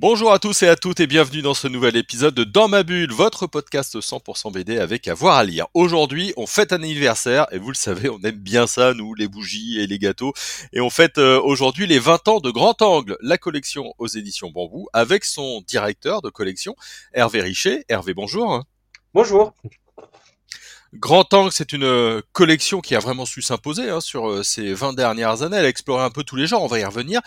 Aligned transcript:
Bonjour 0.00 0.32
à 0.32 0.38
tous 0.38 0.62
et 0.62 0.68
à 0.68 0.76
toutes 0.76 1.00
et 1.00 1.06
bienvenue 1.06 1.42
dans 1.42 1.52
ce 1.52 1.68
nouvel 1.68 1.94
épisode 1.94 2.34
de 2.34 2.42
Dans 2.42 2.68
ma 2.68 2.84
bulle, 2.84 3.12
votre 3.12 3.46
podcast 3.46 4.00
100% 4.00 4.50
BD 4.50 4.78
avec 4.78 5.06
avoir 5.08 5.36
à, 5.36 5.44
lire. 5.44 5.66
Aujourd'hui, 5.74 6.32
on 6.38 6.46
fête 6.46 6.72
un 6.72 6.76
anniversaire 6.76 7.46
et 7.52 7.58
vous 7.58 7.68
le 7.68 7.74
savez, 7.74 8.08
on 8.08 8.18
aime 8.20 8.38
bien 8.38 8.66
ça, 8.66 8.94
nous, 8.94 9.12
les 9.14 9.28
bougies 9.28 9.78
et 9.78 9.86
les 9.86 9.98
gâteaux. 9.98 10.32
Et 10.72 10.80
on 10.80 10.88
fête 10.88 11.18
euh, 11.18 11.38
aujourd'hui 11.42 11.86
les 11.86 11.98
20 11.98 12.28
ans 12.28 12.40
de 12.40 12.50
Grand 12.50 12.80
Angle, 12.80 13.18
la 13.20 13.36
collection 13.36 13.92
aux 13.98 14.06
éditions 14.06 14.50
Bambou, 14.50 14.88
avec 14.94 15.26
son 15.26 15.60
directeur 15.66 16.22
de 16.22 16.30
collection, 16.30 16.74
Hervé 17.12 17.42
Richer. 17.42 17.84
Hervé, 17.90 18.14
bonjour. 18.14 18.64
Bonjour. 19.12 19.52
Grand 20.94 21.34
Angle, 21.34 21.52
c'est 21.52 21.74
une 21.74 21.84
euh, 21.84 22.22
collection 22.32 22.80
qui 22.80 22.94
a 22.94 23.00
vraiment 23.00 23.26
su 23.26 23.42
s'imposer 23.42 23.90
hein, 23.90 24.00
sur 24.00 24.30
euh, 24.30 24.42
ces 24.42 24.72
20 24.72 24.94
dernières 24.94 25.42
années. 25.42 25.58
Elle 25.58 25.66
a 25.66 25.68
exploré 25.68 26.02
un 26.02 26.10
peu 26.10 26.24
tous 26.24 26.36
les 26.36 26.46
genres, 26.46 26.62
on 26.62 26.68
va 26.68 26.78
y 26.78 26.84
revenir. 26.86 27.20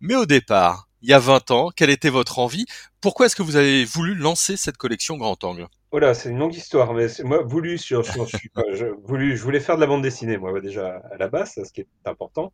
Mais 0.00 0.16
au 0.16 0.26
départ, 0.26 0.88
il 1.06 1.10
y 1.10 1.14
a 1.14 1.20
20 1.20 1.52
ans 1.52 1.70
Quelle 1.74 1.90
était 1.90 2.10
votre 2.10 2.40
envie? 2.40 2.66
Pourquoi 3.00 3.26
est-ce 3.26 3.36
que 3.36 3.42
vous 3.44 3.54
avez 3.54 3.84
voulu 3.84 4.16
lancer 4.16 4.56
cette 4.56 4.76
collection 4.76 5.16
Grand 5.16 5.42
Angle? 5.44 5.68
Oh 5.92 6.00
là, 6.00 6.14
c'est 6.14 6.30
une 6.30 6.38
longue 6.38 6.54
histoire, 6.54 6.92
mais 6.94 7.06
moi, 7.22 7.42
voulu, 7.44 7.78
je, 7.78 8.86
voulu, 9.04 9.36
je 9.36 9.42
voulais 9.42 9.60
faire 9.60 9.76
de 9.76 9.80
la 9.80 9.86
bande 9.86 10.02
dessinée, 10.02 10.36
moi, 10.36 10.60
déjà, 10.60 11.00
à 11.12 11.16
la 11.16 11.28
base, 11.28 11.54
ce 11.54 11.72
qui 11.72 11.82
est 11.82 11.88
important. 12.06 12.52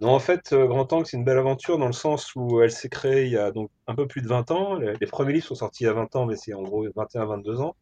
Donc, 0.00 0.10
en 0.10 0.18
fait, 0.18 0.52
euh, 0.52 0.66
Grand 0.66 0.92
Angle, 0.92 1.06
c'est 1.06 1.16
une 1.16 1.24
belle 1.24 1.38
aventure 1.38 1.78
dans 1.78 1.86
le 1.86 1.92
sens 1.92 2.34
où 2.34 2.60
elle 2.60 2.72
s'est 2.72 2.88
créée 2.88 3.26
il 3.26 3.30
y 3.30 3.38
a 3.38 3.52
donc 3.52 3.70
un 3.86 3.94
peu 3.94 4.08
plus 4.08 4.22
de 4.22 4.26
20 4.26 4.50
ans. 4.50 4.74
Les, 4.74 4.94
les 5.00 5.06
premiers 5.06 5.34
livres 5.34 5.46
sont 5.46 5.54
sortis 5.54 5.84
il 5.84 5.86
y 5.86 5.90
a 5.90 5.92
20 5.92 6.16
ans, 6.16 6.26
mais 6.26 6.34
c'est 6.34 6.52
en 6.52 6.62
gros 6.62 6.84
21-22 6.88 7.60
ans. 7.60 7.76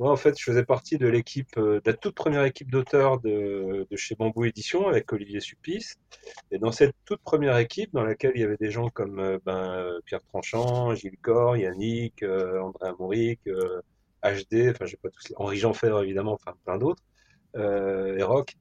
Moi, 0.00 0.10
en 0.10 0.16
fait, 0.16 0.38
je 0.38 0.42
faisais 0.42 0.64
partie 0.64 0.96
de 0.96 1.06
l'équipe, 1.06 1.58
euh, 1.58 1.78
de 1.84 1.90
la 1.90 1.92
toute 1.92 2.14
première 2.14 2.44
équipe 2.46 2.70
d'auteurs 2.70 3.20
de, 3.20 3.86
chez 3.96 4.14
Bambou 4.14 4.46
Édition 4.46 4.88
avec 4.88 5.12
Olivier 5.12 5.40
Suppice. 5.40 5.96
Et 6.50 6.58
dans 6.58 6.72
cette 6.72 6.94
toute 7.04 7.20
première 7.20 7.58
équipe, 7.58 7.92
dans 7.92 8.02
laquelle 8.02 8.32
il 8.34 8.40
y 8.40 8.44
avait 8.44 8.56
des 8.56 8.70
gens 8.70 8.88
comme 8.88 9.18
euh, 9.18 9.38
ben, 9.44 9.74
euh, 9.74 10.00
Pierre 10.06 10.22
Tranchant, 10.22 10.94
Gilles 10.94 11.18
Cor, 11.20 11.58
Yannick, 11.58 12.22
André 12.22 12.88
Amouric, 12.88 13.40
HD, 13.44 14.70
enfin, 14.70 14.86
j'ai 14.86 14.96
pas 14.96 15.10
tous, 15.10 15.34
Henri 15.36 15.58
Jeanfer 15.58 16.02
évidemment, 16.02 16.32
enfin 16.32 16.54
plein 16.64 16.78
d'autres, 16.78 17.02
et 17.56 18.22
Rock. 18.22 18.54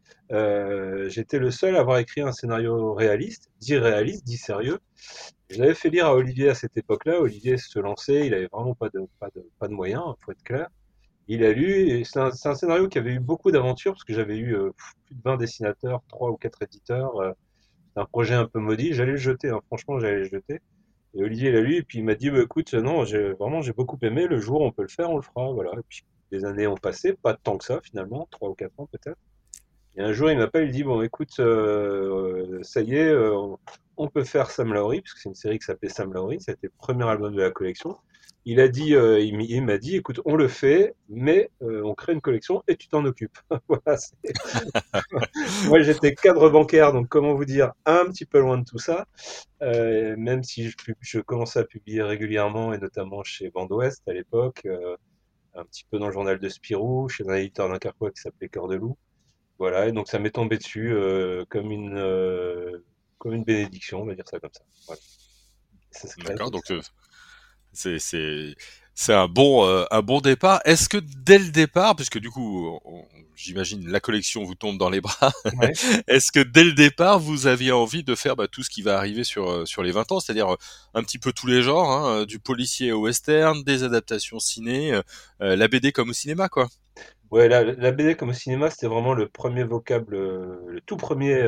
J'étais 1.08 1.40
le 1.40 1.52
seul 1.52 1.78
à 1.78 1.80
avoir 1.80 2.00
écrit 2.00 2.20
un 2.20 2.34
scénario 2.34 2.94
réaliste, 2.94 3.50
dit 3.62 3.78
réaliste, 3.78 4.26
dit 4.26 4.38
sérieux. 4.38 4.80
Je 5.50 5.60
l'avais 5.62 5.74
fait 5.74 5.90
lire 5.90 6.08
à 6.08 6.16
Olivier 6.16 6.50
à 6.50 6.56
cette 6.56 6.76
époque-là. 6.76 7.22
Olivier 7.22 7.58
se 7.58 7.80
lançait, 7.80 8.28
il 8.28 8.34
avait 8.34 8.50
vraiment 8.52 8.76
pas 8.76 8.90
de, 8.90 9.08
pas 9.22 9.30
de, 9.34 9.48
pas 9.58 9.70
de 9.70 9.74
moyens, 9.74 10.04
faut 10.20 10.34
être 10.34 10.44
clair 10.44 10.68
il 11.30 11.44
a 11.46 11.54
lu, 11.54 12.04
c'est 12.06 12.20
un, 12.20 12.32
scénario 12.32 12.90
qui 12.90 12.98
avait 12.98 13.14
eu 13.14 13.20
beaucoup 13.20 13.52
d'aventures, 13.52 13.94
parce 13.94 14.04
que 14.04 14.14
j'avais 14.14 14.38
eu 14.38 14.56
euh, 14.56 14.72
plus 15.06 15.16
de 15.16 15.22
20 15.24 15.38
dessinateurs, 15.38 16.02
3 16.10 16.32
ou 16.32 16.38
4 16.38 16.64
éditeurs. 16.64 17.16
Euh, 17.22 17.32
un 17.96 18.06
projet 18.06 18.34
un 18.34 18.48
peu 18.48 18.60
maudit. 18.60 18.94
J'allais 18.94 19.12
le 19.12 19.18
jeter, 19.18 19.50
hein, 19.50 19.62
franchement, 19.68 20.00
j'allais 20.00 20.20
le 20.20 20.24
jeter. 20.24 20.60
Et 21.14 21.24
Olivier 21.24 21.52
l'a 21.52 21.62
lu, 21.62 21.76
et 21.76 21.84
puis 21.84 22.00
il 22.00 22.04
m'a 22.04 22.16
dit, 22.16 22.32
bah, 22.32 22.42
écoute, 22.42 22.74
non, 22.74 23.04
vraiment, 23.04 23.62
j'ai 23.62 23.74
beaucoup 23.74 23.98
aimé. 24.02 24.26
Le 24.26 24.40
jour, 24.40 24.62
on 24.62 24.72
peut 24.72 24.82
le 24.82 24.88
faire, 24.88 25.12
on 25.12 25.18
le 25.18 25.22
fera. 25.22 25.52
Voilà. 25.52 25.72
Et 25.74 25.84
puis, 25.88 26.04
des 26.32 26.46
années 26.46 26.66
ont 26.66 26.76
passé, 26.76 27.14
pas 27.14 27.36
tant 27.36 27.58
que 27.60 27.66
ça, 27.66 27.80
finalement, 27.84 28.28
3 28.32 28.50
ou 28.50 28.56
4 28.56 28.80
ans 28.80 28.90
peut-être. 28.92 29.18
Et 29.98 30.02
un 30.02 30.14
jour, 30.14 30.32
il 30.32 30.38
m'appelle, 30.38 30.68
il 30.68 30.72
dit, 30.72 30.84
bon, 30.84 31.04
écoute, 31.04 31.40
euh, 31.40 32.60
ça 32.64 32.82
y 32.82 32.96
est, 32.96 33.16
on 33.98 34.08
peut 34.08 34.24
faire 34.24 34.50
Sam 34.50 34.74
Lowry, 34.74 35.02
parce 35.02 35.14
que 35.14 35.20
c'est 35.20 35.30
une 35.30 35.36
série 35.36 35.60
qui 35.60 35.66
s'appelait 35.66 35.90
Sam 35.90 36.12
Lowry, 36.12 36.42
c'était 36.42 36.68
le 36.68 36.74
premier 36.78 37.08
album 37.08 37.36
de 37.36 37.42
la 37.42 37.52
collection 37.52 37.98
il 38.50 38.60
a 38.60 38.68
dit, 38.68 38.96
euh, 38.96 39.22
il 39.22 39.64
m'a 39.64 39.78
dit, 39.78 39.96
écoute, 39.96 40.22
on 40.26 40.36
le 40.36 40.48
fait, 40.48 40.96
mais 41.08 41.52
euh, 41.62 41.84
on 41.84 41.94
crée 41.94 42.14
une 42.14 42.22
collection 42.22 42.64
et 42.68 42.78
tu 42.78 42.88
t'en 42.88 43.06
occupes. 43.06 43.38
Moi, 45.68 45.82
j'étais 45.82 46.16
cadre 46.16 46.50
bancaire, 46.50 46.92
donc 46.92 47.10
comment 47.10 47.36
vous 47.36 47.46
dire, 47.46 47.74
un 47.86 48.06
petit 48.06 48.26
peu 48.26 48.40
loin 48.40 48.58
de 48.58 48.64
tout 48.64 48.80
ça, 48.80 49.06
euh, 49.62 50.16
même 50.18 50.44
si 50.44 50.74
je, 51.00 51.20
commençais 51.20 51.60
à 51.60 51.64
publier 51.64 52.02
régulièrement 52.02 52.74
et 52.74 52.80
notamment 52.80 53.24
chez 53.24 53.52
Bande 53.52 53.72
Ouest 53.72 54.02
à 54.08 54.14
l'époque, 54.14 54.68
un 55.54 55.64
petit 55.66 55.86
peu 55.92 56.00
dans 56.00 56.08
le 56.08 56.14
journal 56.14 56.40
de 56.40 56.50
Spirou, 56.50 57.08
chez 57.08 57.30
un 57.30 57.36
éditeur 57.36 57.70
d'un 57.70 57.78
carquois 57.78 58.10
qui 58.10 58.20
s'appelait 58.20 58.50
Cœur 58.50 58.68
de 58.68 58.78
Loup. 58.78 58.98
Voilà, 59.60 59.88
et 59.88 59.92
donc 59.92 60.08
ça 60.08 60.18
m'est 60.18 60.32
tombé 60.32 60.58
dessus 60.58 60.92
comme 61.50 61.72
une 61.72 62.82
comme 63.20 63.36
une 63.36 63.44
bénédiction, 63.44 64.02
on 64.02 64.06
va 64.06 64.16
dire 64.16 64.28
ça 64.28 64.40
comme 64.40 64.50
ça. 64.52 64.96
D'accord, 66.26 66.50
donc 66.50 66.64
c'est 67.74 68.00
c'est 69.00 69.14
un 69.14 69.30
bon 69.30 69.66
euh, 69.66 69.86
un 69.92 70.02
bon 70.02 70.20
départ. 70.20 70.60
Est-ce 70.66 70.90
que 70.90 70.98
dès 70.98 71.40
le 71.40 71.52
départ, 71.52 71.96
puisque 71.96 72.20
du 72.20 72.30
coup, 72.30 72.78
j'imagine 73.34 73.88
la 73.90 74.02
collection 74.02 74.44
vous 74.44 74.56
tombe 74.56 74.78
dans 74.78 74.90
les 74.90 75.00
bras, 75.00 75.32
est-ce 76.10 76.34
que 76.34 76.42
dès 76.42 76.66
le 76.66 76.74
départ 76.74 77.18
vous 77.18 77.48
aviez 77.48 77.72
envie 77.72 78.04
de 78.04 78.14
faire 78.14 78.36
bah, 78.36 78.50
tout 78.50 78.62
ce 78.62 78.70
qui 78.70 78.82
va 78.82 78.98
arriver 78.98 79.24
sur 79.24 79.50
euh, 79.50 79.66
sur 79.66 79.84
les 79.84 79.92
20 79.94 80.12
ans, 80.12 80.20
c'est-à-dire 80.20 80.52
euh, 80.52 80.58
un 80.96 81.02
petit 81.02 81.18
peu 81.18 81.32
tous 81.32 81.48
les 81.48 81.62
genres, 81.62 81.90
hein, 81.90 82.26
du 82.26 82.40
policier 82.40 82.92
au 82.92 83.00
western, 83.04 83.64
des 83.64 83.84
adaptations 83.84 84.40
ciné, 84.40 85.00
la 85.40 85.68
BD 85.70 85.94
comme 85.94 86.10
au 86.10 86.14
cinéma, 86.14 86.50
quoi? 86.50 86.68
Ouais, 87.32 87.48
la, 87.48 87.64
la 87.64 87.92
BD 87.94 88.16
comme 88.16 88.32
au 88.32 88.34
cinéma, 88.34 88.70
c'était 88.70 88.88
vraiment 88.88 89.14
le 89.14 89.30
premier 89.30 89.64
vocable, 89.64 90.18
le 90.18 90.82
tout 90.86 90.98
premier. 90.98 91.42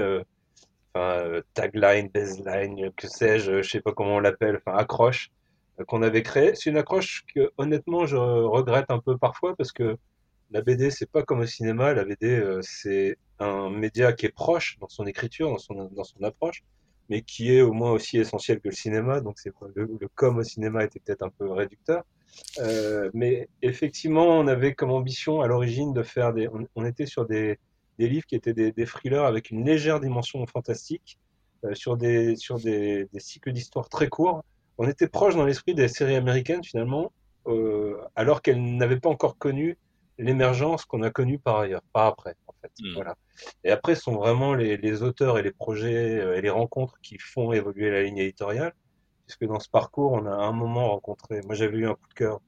tagline, 1.53 2.07
baseline, 2.13 2.91
que 2.95 3.09
sais-je, 3.09 3.61
je 3.61 3.69
sais 3.69 3.81
pas 3.81 3.91
comment 3.91 4.15
on 4.15 4.19
l'appelle, 4.19 4.61
enfin 4.65 4.77
accroche, 4.77 5.31
qu'on 5.87 6.01
avait 6.01 6.23
créé. 6.23 6.53
C'est 6.55 6.69
une 6.69 6.77
accroche 6.77 7.25
que 7.33 7.51
honnêtement 7.57 8.05
je 8.05 8.15
regrette 8.15 8.89
un 8.89 8.99
peu 8.99 9.17
parfois 9.17 9.55
parce 9.55 9.71
que 9.71 9.97
la 10.51 10.61
BD 10.61 10.91
c'est 10.91 11.09
pas 11.09 11.23
comme 11.23 11.39
au 11.39 11.45
cinéma. 11.45 11.93
La 11.93 12.03
BD 12.03 12.27
euh, 12.27 12.59
c'est 12.61 13.17
un 13.39 13.69
média 13.69 14.13
qui 14.13 14.25
est 14.25 14.35
proche 14.35 14.77
dans 14.79 14.89
son 14.89 15.05
écriture, 15.05 15.49
dans 15.49 15.57
son, 15.57 15.85
dans 15.85 16.03
son 16.03 16.21
approche, 16.23 16.63
mais 17.09 17.21
qui 17.21 17.55
est 17.55 17.61
au 17.61 17.73
moins 17.73 17.91
aussi 17.91 18.17
essentiel 18.17 18.59
que 18.59 18.69
le 18.69 18.75
cinéma. 18.75 19.21
Donc 19.21 19.39
c'est 19.39 19.53
le, 19.75 19.89
le 19.99 20.07
comme 20.15 20.37
au 20.37 20.43
cinéma 20.43 20.83
était 20.83 20.99
peut-être 20.99 21.23
un 21.23 21.29
peu 21.29 21.49
réducteur. 21.51 22.03
Euh, 22.59 23.09
mais 23.13 23.49
effectivement, 23.61 24.39
on 24.39 24.47
avait 24.47 24.73
comme 24.73 24.91
ambition 24.91 25.41
à 25.41 25.47
l'origine 25.47 25.93
de 25.93 26.03
faire 26.03 26.33
des. 26.33 26.47
On, 26.75 26.85
était 26.85 27.05
sur 27.05 27.25
des, 27.25 27.59
des, 27.99 28.07
livres 28.07 28.25
qui 28.25 28.35
étaient 28.35 28.53
des, 28.53 28.71
des, 28.71 28.85
thrillers 28.85 29.25
avec 29.25 29.51
une 29.51 29.65
légère 29.65 29.99
dimension 29.99 30.45
fantastique, 30.47 31.19
euh, 31.65 31.73
sur 31.73 31.97
des, 31.97 32.35
sur 32.37 32.57
des 32.57 33.07
cycles 33.17 33.51
d'histoire 33.51 33.89
très 33.89 34.07
courts 34.07 34.43
on 34.81 34.87
était 34.87 35.07
proche 35.07 35.35
dans 35.35 35.45
l'esprit 35.45 35.75
des 35.75 35.87
séries 35.87 36.15
américaines 36.15 36.63
finalement, 36.63 37.13
euh, 37.45 38.01
alors 38.15 38.41
qu'elles 38.41 38.59
n'avaient 38.77 38.99
pas 38.99 39.09
encore 39.09 39.37
connu 39.37 39.77
l'émergence 40.17 40.85
qu'on 40.85 41.03
a 41.03 41.11
connue 41.11 41.37
par 41.37 41.57
ailleurs, 41.57 41.83
par 41.93 42.07
après 42.07 42.35
en 42.47 42.53
fait. 42.59 42.71
Hmm. 42.79 42.93
Voilà. 42.95 43.15
Et 43.63 43.69
après 43.69 43.93
sont 43.93 44.15
vraiment 44.15 44.55
les, 44.55 45.03
auteurs 45.03 45.37
et 45.37 45.43
les 45.43 45.51
projets 45.51 46.19
euh, 46.19 46.35
et 46.35 46.41
les 46.41 46.49
rencontres 46.49 46.95
qui 47.03 47.19
font 47.19 47.51
évoluer 47.53 47.91
la 47.91 48.01
ligne 48.01 48.17
éditoriale, 48.17 48.73
puisque 49.27 49.45
dans 49.45 49.59
ce 49.59 49.69
parcours 49.69 50.13
on 50.13 50.25
a 50.25 50.31
un 50.31 50.51
moment 50.51 50.89
rencontré. 50.89 51.41
Moi 51.45 51.53
j'avais 51.53 51.77
eu 51.77 51.85
un 51.87 51.93
coup 51.93 52.07
de 52.09 52.15
cœur 52.15 52.41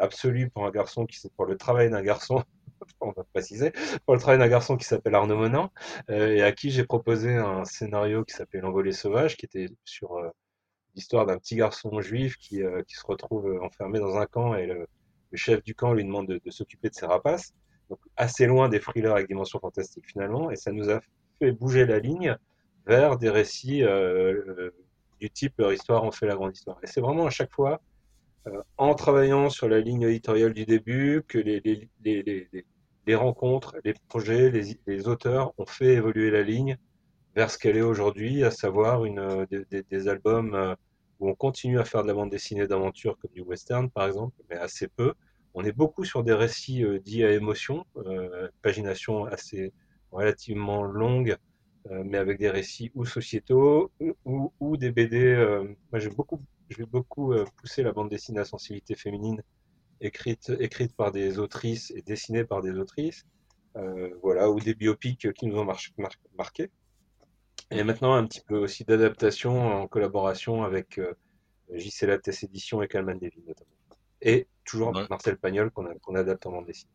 absolu 0.00 0.50
pour 0.50 0.66
un 0.66 0.72
garçon 0.72 1.06
qui 1.06 1.20
c'est 1.20 1.32
pour 1.32 1.46
le 1.46 1.56
travail 1.56 1.90
d'un 1.90 2.02
garçon. 2.02 2.42
on 3.00 3.12
va 3.12 3.22
préciser, 3.32 3.70
pour 4.04 4.16
le 4.16 4.20
travail 4.20 4.40
d'un 4.40 4.48
garçon 4.48 4.76
qui 4.76 4.84
s'appelle 4.84 5.14
Arnaud 5.14 5.36
Monin, 5.36 5.70
euh, 6.10 6.34
et 6.34 6.42
à 6.42 6.50
qui 6.50 6.70
j'ai 6.70 6.84
proposé 6.84 7.36
un 7.36 7.64
scénario 7.64 8.24
qui 8.24 8.34
s'appelle 8.34 8.62
L'envolée 8.62 8.92
sauvage, 8.92 9.36
qui 9.36 9.46
était 9.46 9.68
sur 9.84 10.18
l'histoire 10.98 11.26
d'un 11.26 11.38
petit 11.38 11.54
garçon 11.54 12.00
juif 12.00 12.36
qui, 12.38 12.60
euh, 12.60 12.82
qui, 12.82 12.96
se 12.96 13.06
retrouve 13.06 13.46
euh, 13.46 13.62
enfermé 13.62 14.00
dans 14.00 14.16
un 14.16 14.26
camp 14.26 14.56
et 14.56 14.66
le, 14.66 14.88
chef 15.34 15.62
du 15.62 15.74
camp 15.74 15.92
lui 15.92 16.04
demande 16.04 16.26
de, 16.26 16.50
s'occuper 16.50 16.88
de 16.88 16.94
ses 16.94 17.06
rapaces. 17.06 17.52
Donc 17.88 18.00
assez 18.16 18.46
loin 18.46 18.68
des 18.68 18.80
thrillers 18.80 19.12
avec 19.12 19.28
dimension 19.28 19.60
fantastique 19.60 20.06
finalement, 20.06 20.50
et 20.50 20.56
ça 20.56 20.72
nous 20.72 20.90
a 20.90 21.00
fait 21.38 21.52
bouger 21.52 21.86
la 21.86 21.98
ligne 21.98 22.36
vers 22.86 23.16
des 23.16 23.30
récits 23.30 23.84
euh, 23.84 24.70
du 25.20 25.30
type 25.30 25.54
leur 25.58 25.72
histoire 25.72 26.02
en 26.02 26.10
fait 26.10 26.26
la 26.26 26.34
grande 26.34 26.56
histoire. 26.56 26.78
Et 26.82 26.86
c'est 26.86 27.00
vraiment 27.00 27.26
à 27.26 27.30
chaque 27.30 27.52
fois 27.52 27.80
en 28.78 28.94
travaillant 28.94 29.50
sur 29.50 29.68
la 29.68 29.80
ligne 29.80 30.02
éditoriale 30.02 30.54
du 30.54 30.64
début 30.64 31.22
que 31.28 31.36
les, 31.38 31.60
les, 31.60 31.88
les, 32.02 32.64
les 33.06 33.14
rencontres, 33.14 33.76
les 33.84 33.94
projets, 34.08 34.50
les, 34.50 35.08
auteurs 35.08 35.52
ont 35.58 35.66
fait 35.66 35.94
évoluer 35.94 36.30
la 36.30 36.42
ligne 36.42 36.78
vers 37.36 37.50
ce 37.50 37.58
qu'elle 37.58 37.76
est 37.76 37.82
aujourd'hui, 37.82 38.42
à 38.44 38.50
savoir 38.50 39.04
une, 39.04 39.46
des, 39.50 39.82
des 39.82 40.08
albums 40.08 40.74
où 41.20 41.28
on 41.28 41.34
continue 41.34 41.78
à 41.78 41.84
faire 41.84 42.02
de 42.02 42.08
la 42.08 42.14
bande 42.14 42.30
dessinée 42.30 42.66
d'aventure 42.66 43.18
comme 43.18 43.30
du 43.32 43.42
western 43.42 43.90
par 43.90 44.06
exemple, 44.06 44.36
mais 44.48 44.56
assez 44.56 44.88
peu. 44.88 45.14
On 45.54 45.64
est 45.64 45.72
beaucoup 45.72 46.04
sur 46.04 46.22
des 46.22 46.34
récits 46.34 46.84
euh, 46.84 47.00
dits 47.00 47.24
à 47.24 47.32
émotion, 47.32 47.84
euh, 47.96 48.48
pagination 48.62 49.24
assez 49.24 49.72
relativement 50.12 50.84
longue, 50.84 51.36
euh, 51.90 52.02
mais 52.04 52.18
avec 52.18 52.38
des 52.38 52.50
récits 52.50 52.92
ou 52.94 53.04
sociétaux 53.04 53.90
ou, 54.24 54.76
des 54.76 54.90
BD. 54.90 55.34
Moi, 55.90 55.98
j'ai 56.00 56.10
beaucoup, 56.10 56.40
je 56.68 56.78
vais 56.78 56.86
beaucoup 56.86 57.32
la 57.32 57.92
bande 57.92 58.10
dessinée 58.10 58.40
à 58.40 58.44
sensibilité 58.44 58.94
féminine, 58.94 59.42
écrite, 60.00 60.52
écrite 60.60 60.94
par 60.94 61.12
des 61.12 61.38
autrices 61.38 61.90
et 61.90 62.02
dessinée 62.02 62.44
par 62.44 62.62
des 62.62 62.72
autrices. 62.78 63.26
voilà, 64.22 64.50
ou 64.50 64.60
des 64.60 64.74
biopics 64.74 65.32
qui 65.32 65.46
nous 65.46 65.58
ont 65.58 65.68
marqué. 66.36 66.70
Et 67.70 67.82
maintenant, 67.84 68.14
un 68.14 68.26
petit 68.26 68.40
peu 68.40 68.56
aussi 68.56 68.84
d'adaptation 68.84 69.82
en 69.82 69.86
collaboration 69.86 70.64
avec 70.64 70.98
euh, 70.98 71.12
JC 71.72 72.02
Lattès 72.02 72.42
Édition 72.42 72.82
et 72.82 72.88
Calman 72.88 73.14
Devine 73.14 73.44
notamment. 73.46 73.70
Et 74.22 74.46
toujours 74.64 74.92
Marcel 75.10 75.36
Pagnol 75.36 75.70
qu'on 75.70 76.14
adapte 76.14 76.46
en 76.46 76.52
bande 76.52 76.66
dessinée. 76.66 76.90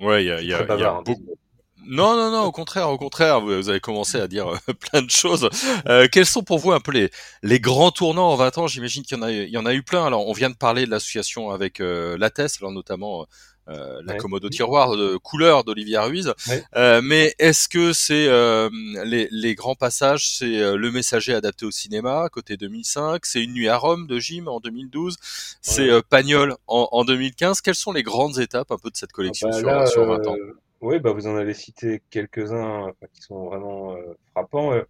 Ouais, 0.00 0.24
il 0.24 0.26
y 0.26 0.32
a, 0.32 0.40
y 0.40 0.52
a, 0.52 0.76
y 0.76 0.82
a 0.82 0.92
hein, 0.92 1.02
beaucoup. 1.04 1.38
Non, 1.86 2.16
non, 2.16 2.30
non, 2.30 2.44
au 2.44 2.52
contraire, 2.52 2.88
au 2.88 2.96
contraire, 2.96 3.40
vous, 3.40 3.68
avez 3.68 3.80
commencé 3.80 4.18
à 4.18 4.26
dire 4.26 4.48
euh, 4.48 4.72
plein 4.90 5.02
de 5.02 5.10
choses. 5.10 5.48
Euh, 5.86 6.08
quels 6.10 6.26
sont 6.26 6.42
pour 6.42 6.58
vous 6.58 6.72
un 6.72 6.80
peu 6.80 6.92
les, 6.92 7.10
les 7.42 7.60
grands 7.60 7.90
tournants 7.90 8.30
en 8.30 8.36
20 8.36 8.58
ans? 8.58 8.66
J'imagine 8.66 9.02
qu'il 9.02 9.18
y, 9.18 9.20
en 9.20 9.22
a, 9.22 9.30
il 9.30 9.50
y 9.50 9.58
en 9.58 9.66
a 9.66 9.74
eu 9.74 9.82
plein. 9.82 10.06
Alors, 10.06 10.26
on 10.26 10.32
vient 10.32 10.50
de 10.50 10.56
parler 10.56 10.86
de 10.86 10.90
l'association 10.90 11.50
avec 11.50 11.80
euh, 11.80 12.16
Lattès, 12.16 12.56
alors 12.60 12.72
notamment 12.72 13.26
euh, 13.68 14.02
la 14.04 14.16
commode 14.16 14.44
au 14.44 14.50
tiroir 14.50 14.96
de 14.96 15.16
couleur 15.16 15.64
d'Olivier 15.64 15.98
Ruiz. 15.98 16.34
Euh, 16.76 17.00
mais 17.02 17.34
est-ce 17.38 17.68
que 17.68 17.92
c'est 17.92 18.28
euh, 18.28 18.68
les, 19.04 19.28
les, 19.30 19.54
grands 19.54 19.74
passages, 19.74 20.28
c'est 20.28 20.58
euh, 20.58 20.76
Le 20.76 20.90
Messager 20.90 21.34
adapté 21.34 21.64
au 21.64 21.70
cinéma, 21.70 22.28
côté 22.30 22.56
2005, 22.56 23.24
c'est 23.24 23.42
Une 23.42 23.54
nuit 23.54 23.68
à 23.68 23.76
Rome 23.76 24.06
de 24.06 24.18
Jim 24.18 24.46
en 24.48 24.60
2012, 24.60 25.16
c'est 25.62 25.90
Pagnol 26.08 26.56
en, 26.66 26.88
en, 26.92 27.04
2015. 27.04 27.60
Quelles 27.60 27.74
sont 27.74 27.92
les 27.92 28.02
grandes 28.02 28.38
étapes 28.38 28.70
un 28.70 28.78
peu 28.78 28.90
de 28.90 28.96
cette 28.96 29.12
collection 29.12 29.48
ah 29.52 29.62
bah 29.62 29.86
sur, 29.86 30.04
20 30.04 30.26
ans? 30.26 30.36
Oui, 30.80 30.98
bah 30.98 31.12
vous 31.12 31.26
en 31.26 31.36
avez 31.36 31.54
cité 31.54 32.02
quelques-uns 32.10 32.92
qui 33.14 33.22
sont 33.22 33.46
vraiment 33.46 33.96
frappants. 34.32 34.72
Le 34.72 34.86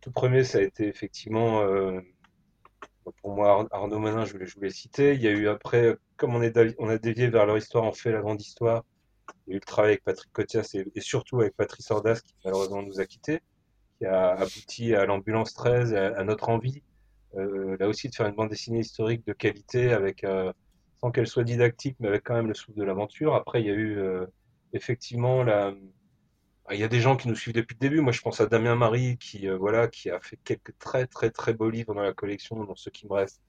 tout 0.00 0.10
premier, 0.10 0.44
ça 0.44 0.58
a 0.58 0.62
été 0.62 0.88
effectivement 0.88 1.62
pour 3.12 3.34
moi, 3.34 3.66
Arnaud 3.70 3.98
Manin, 3.98 4.24
je 4.24 4.32
voulais, 4.32 4.46
je 4.46 4.54
voulais 4.54 4.70
citer. 4.70 5.14
Il 5.14 5.22
y 5.22 5.28
a 5.28 5.30
eu 5.30 5.48
après, 5.48 5.96
comme 6.16 6.34
on, 6.34 6.42
est, 6.42 6.56
on 6.78 6.88
a 6.88 6.98
dévié 6.98 7.28
vers 7.28 7.46
leur 7.46 7.56
histoire, 7.56 7.84
on 7.84 7.92
fait 7.92 8.12
la 8.12 8.20
grande 8.20 8.40
histoire. 8.40 8.84
Il 9.46 9.50
y 9.50 9.52
a 9.52 9.56
eu 9.56 9.60
le 9.60 9.64
travail 9.66 9.90
avec 9.92 10.04
Patrick 10.04 10.32
Cotias 10.32 10.74
et, 10.74 11.00
surtout 11.00 11.40
avec 11.40 11.56
Patrice 11.56 11.90
Ordas, 11.90 12.20
qui 12.24 12.34
malheureusement 12.44 12.82
nous 12.82 13.00
a 13.00 13.06
quittés, 13.06 13.40
qui 13.98 14.06
a 14.06 14.32
abouti 14.32 14.94
à 14.94 15.06
l'ambulance 15.06 15.54
13, 15.54 15.94
à, 15.94 16.24
notre 16.24 16.48
envie, 16.48 16.82
euh, 17.36 17.76
là 17.78 17.88
aussi, 17.88 18.08
de 18.08 18.14
faire 18.14 18.26
une 18.26 18.34
bande 18.34 18.50
dessinée 18.50 18.80
historique 18.80 19.26
de 19.26 19.32
qualité, 19.32 19.92
avec, 19.92 20.24
euh, 20.24 20.52
sans 21.00 21.10
qu'elle 21.10 21.26
soit 21.26 21.44
didactique, 21.44 21.96
mais 22.00 22.08
avec 22.08 22.24
quand 22.24 22.34
même 22.34 22.48
le 22.48 22.54
souffle 22.54 22.78
de 22.78 22.84
l'aventure. 22.84 23.34
Après, 23.34 23.60
il 23.60 23.66
y 23.66 23.70
a 23.70 23.74
eu 23.74 23.98
euh, 23.98 24.26
effectivement 24.72 25.42
la, 25.42 25.74
il 26.72 26.80
y 26.80 26.84
a 26.84 26.88
des 26.88 27.00
gens 27.00 27.16
qui 27.16 27.28
nous 27.28 27.34
suivent 27.34 27.54
depuis 27.54 27.74
le 27.74 27.88
début. 27.88 28.00
Moi, 28.00 28.12
je 28.12 28.20
pense 28.20 28.40
à 28.40 28.46
Damien 28.46 28.74
Marie, 28.74 29.18
qui, 29.18 29.48
euh, 29.48 29.56
voilà, 29.56 29.88
qui 29.88 30.10
a 30.10 30.20
fait 30.20 30.38
quelques 30.44 30.76
très, 30.78 31.06
très, 31.06 31.30
très 31.30 31.54
beaux 31.54 31.70
livres 31.70 31.94
dans 31.94 32.02
la 32.02 32.12
collection, 32.12 32.64
dans 32.64 32.74
ce 32.74 32.90
qui 32.90 33.06
me 33.06 33.12
reste, 33.12 33.40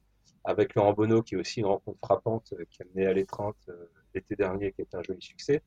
avec 0.43 0.75
Laurent 0.75 0.93
Bonneau, 0.93 1.23
qui 1.23 1.35
est 1.35 1.37
aussi 1.37 1.61
une 1.61 1.65
rencontre 1.65 1.97
frappante, 2.03 2.53
euh, 2.53 2.63
qui 2.69 2.83
a 2.83 2.85
mené 2.93 3.07
à 3.07 3.13
l'étreinte 3.13 3.55
euh, 3.69 3.89
l'été 4.13 4.35
dernier, 4.35 4.71
qui 4.71 4.81
était 4.81 4.97
un 4.97 5.03
joli 5.03 5.21
succès. 5.21 5.61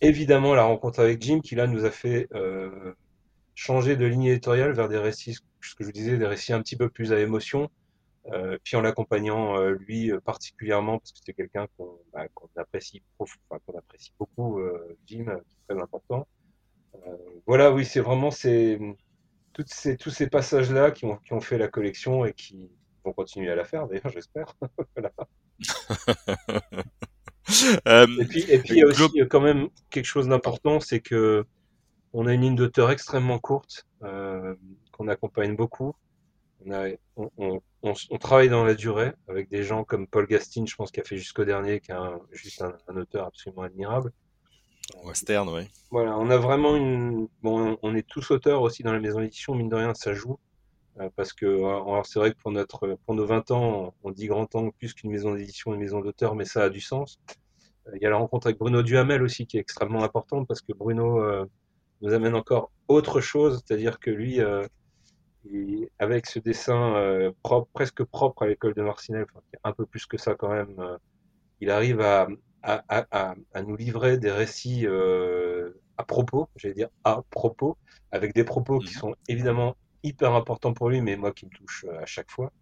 Évidemment, 0.00 0.54
la 0.54 0.64
rencontre 0.64 1.00
avec 1.00 1.20
Jim, 1.20 1.40
qui 1.40 1.54
là 1.54 1.66
nous 1.66 1.84
a 1.84 1.90
fait 1.90 2.26
changer 3.54 3.96
de 3.96 4.06
ligne 4.06 4.24
éditoriale 4.24 4.72
vers 4.72 4.88
des 4.88 4.96
récits, 4.96 5.34
ce 5.34 5.74
que 5.74 5.84
je 5.84 5.84
vous 5.84 5.92
disais, 5.92 6.16
des 6.16 6.26
récits 6.26 6.54
un 6.54 6.62
petit 6.62 6.76
peu 6.76 6.88
plus 6.88 7.12
à 7.12 7.20
émotion, 7.20 7.68
puis 8.64 8.76
en 8.76 8.80
l'accompagnant 8.80 9.60
lui 9.68 10.10
particulièrement, 10.24 10.98
parce 10.98 11.12
que 11.12 11.18
c'est 11.26 11.34
quelqu'un 11.34 11.66
qu'on 11.76 11.98
bah, 12.14 12.24
apprécie, 12.56 13.02
qu'on 13.18 13.26
apprécie 13.76 14.14
beaucoup, 14.18 14.58
Jim, 15.06 15.24
qui 15.24 15.30
est 15.30 15.74
très 15.74 15.82
important. 15.82 16.26
Euh, 16.94 17.16
voilà, 17.46 17.72
oui, 17.72 17.84
c'est 17.84 18.00
vraiment 18.00 18.30
ces, 18.30 18.78
toutes 19.52 19.68
ces, 19.68 19.96
tous 19.96 20.10
ces 20.10 20.28
passages-là 20.28 20.90
qui 20.90 21.04
ont, 21.04 21.16
qui 21.16 21.32
ont 21.32 21.40
fait 21.40 21.58
la 21.58 21.68
collection 21.68 22.24
et 22.24 22.32
qui 22.32 22.70
vont 23.04 23.12
continuer 23.12 23.50
à 23.50 23.54
la 23.54 23.64
faire, 23.64 23.86
d'ailleurs, 23.86 24.10
j'espère. 24.10 24.54
Euh, 27.88 28.06
et 28.20 28.24
puis, 28.26 28.44
et 28.48 28.58
puis 28.58 28.74
il 28.74 28.78
y 28.78 28.82
a 28.82 28.86
aussi 28.86 29.02
quand 29.28 29.40
même 29.40 29.70
quelque 29.90 30.04
chose 30.04 30.28
d'important, 30.28 30.78
c'est 30.78 31.00
que 31.00 31.44
on 32.12 32.26
a 32.26 32.34
une 32.34 32.42
ligne 32.42 32.54
d'auteur 32.54 32.90
extrêmement 32.90 33.38
courte, 33.38 33.86
euh, 34.02 34.54
qu'on 34.92 35.08
accompagne 35.08 35.56
beaucoup. 35.56 35.94
On, 36.64 36.72
a, 36.72 36.88
on, 37.16 37.60
on, 37.82 38.18
travaille 38.18 38.50
dans 38.50 38.64
la 38.64 38.74
durée 38.74 39.12
avec 39.28 39.48
des 39.48 39.62
gens 39.62 39.82
comme 39.82 40.06
Paul 40.06 40.26
Gastine, 40.26 40.68
je 40.68 40.76
pense, 40.76 40.90
qui 40.90 41.00
a 41.00 41.04
fait 41.04 41.16
jusqu'au 41.16 41.44
dernier, 41.44 41.80
qui 41.80 41.90
est 41.90 41.96
juste 42.32 42.62
un, 42.62 42.76
un, 42.86 42.96
auteur 42.96 43.26
absolument 43.26 43.62
admirable. 43.62 44.12
Western, 45.04 45.48
oui. 45.48 45.62
Voilà, 45.90 46.16
on 46.18 46.30
a 46.30 46.36
vraiment 46.36 46.76
une. 46.76 47.28
Bon, 47.42 47.78
on 47.82 47.94
est 47.94 48.06
tous 48.06 48.30
auteurs 48.30 48.62
aussi 48.62 48.82
dans 48.82 48.92
la 48.92 49.00
maison 49.00 49.20
d'édition, 49.20 49.54
mine 49.54 49.68
de 49.68 49.76
rien, 49.76 49.94
ça 49.94 50.14
joue. 50.14 50.38
Euh, 50.98 51.08
parce 51.16 51.32
que, 51.32 51.62
c'est 52.04 52.18
vrai 52.18 52.32
que 52.32 52.38
pour, 52.38 52.50
notre, 52.50 52.98
pour 53.06 53.14
nos 53.14 53.26
20 53.26 53.50
ans, 53.52 53.94
on 54.02 54.10
dit 54.10 54.26
grand 54.26 54.46
temps 54.46 54.70
plus 54.70 54.92
qu'une 54.92 55.10
maison 55.10 55.34
d'édition, 55.34 55.72
une 55.74 55.80
maison 55.80 56.00
d'auteur, 56.00 56.34
mais 56.34 56.44
ça 56.44 56.64
a 56.64 56.68
du 56.68 56.80
sens. 56.80 57.20
Euh, 57.86 57.92
il 57.94 58.02
y 58.02 58.06
a 58.06 58.10
la 58.10 58.16
rencontre 58.16 58.48
avec 58.48 58.58
Bruno 58.58 58.82
Duhamel 58.82 59.22
aussi 59.22 59.46
qui 59.46 59.56
est 59.56 59.60
extrêmement 59.60 60.04
importante 60.04 60.46
parce 60.46 60.60
que 60.60 60.72
Bruno 60.72 61.22
euh, 61.22 61.46
nous 62.02 62.12
amène 62.12 62.34
encore 62.34 62.70
autre 62.88 63.20
chose, 63.20 63.62
c'est-à-dire 63.64 63.98
que 64.00 64.10
lui, 64.10 64.40
avec 65.98 66.26
ce 66.26 66.38
dessin 66.38 67.32
presque 67.72 68.02
propre 68.04 68.42
à 68.42 68.46
l'école 68.46 68.74
de 68.74 68.82
Marcinelle, 68.82 69.26
un 69.64 69.72
peu 69.72 69.86
plus 69.86 70.06
que 70.06 70.16
ça 70.16 70.34
quand 70.34 70.48
même, 70.48 70.98
il 71.60 71.70
arrive 71.70 72.00
à, 72.00 72.26
à, 72.62 72.82
à, 72.88 73.34
à, 73.52 73.62
nous 73.62 73.76
livrer 73.76 74.18
des 74.18 74.30
récits 74.30 74.86
euh, 74.86 75.72
à 75.96 76.04
propos, 76.04 76.48
j'allais 76.56 76.74
dire 76.74 76.88
à 77.04 77.22
propos, 77.30 77.76
avec 78.12 78.34
des 78.34 78.44
propos 78.44 78.78
qui 78.78 78.94
mhm. 78.94 79.00
sont 79.00 79.14
évidemment 79.28 79.76
hyper 80.02 80.34
importants 80.34 80.72
pour 80.72 80.90
lui, 80.90 81.00
mais 81.00 81.16
moi 81.16 81.32
qui 81.32 81.46
me 81.46 81.50
touche 81.50 81.84
euh, 81.88 82.00
à 82.00 82.06
chaque 82.06 82.30
fois. 82.30 82.52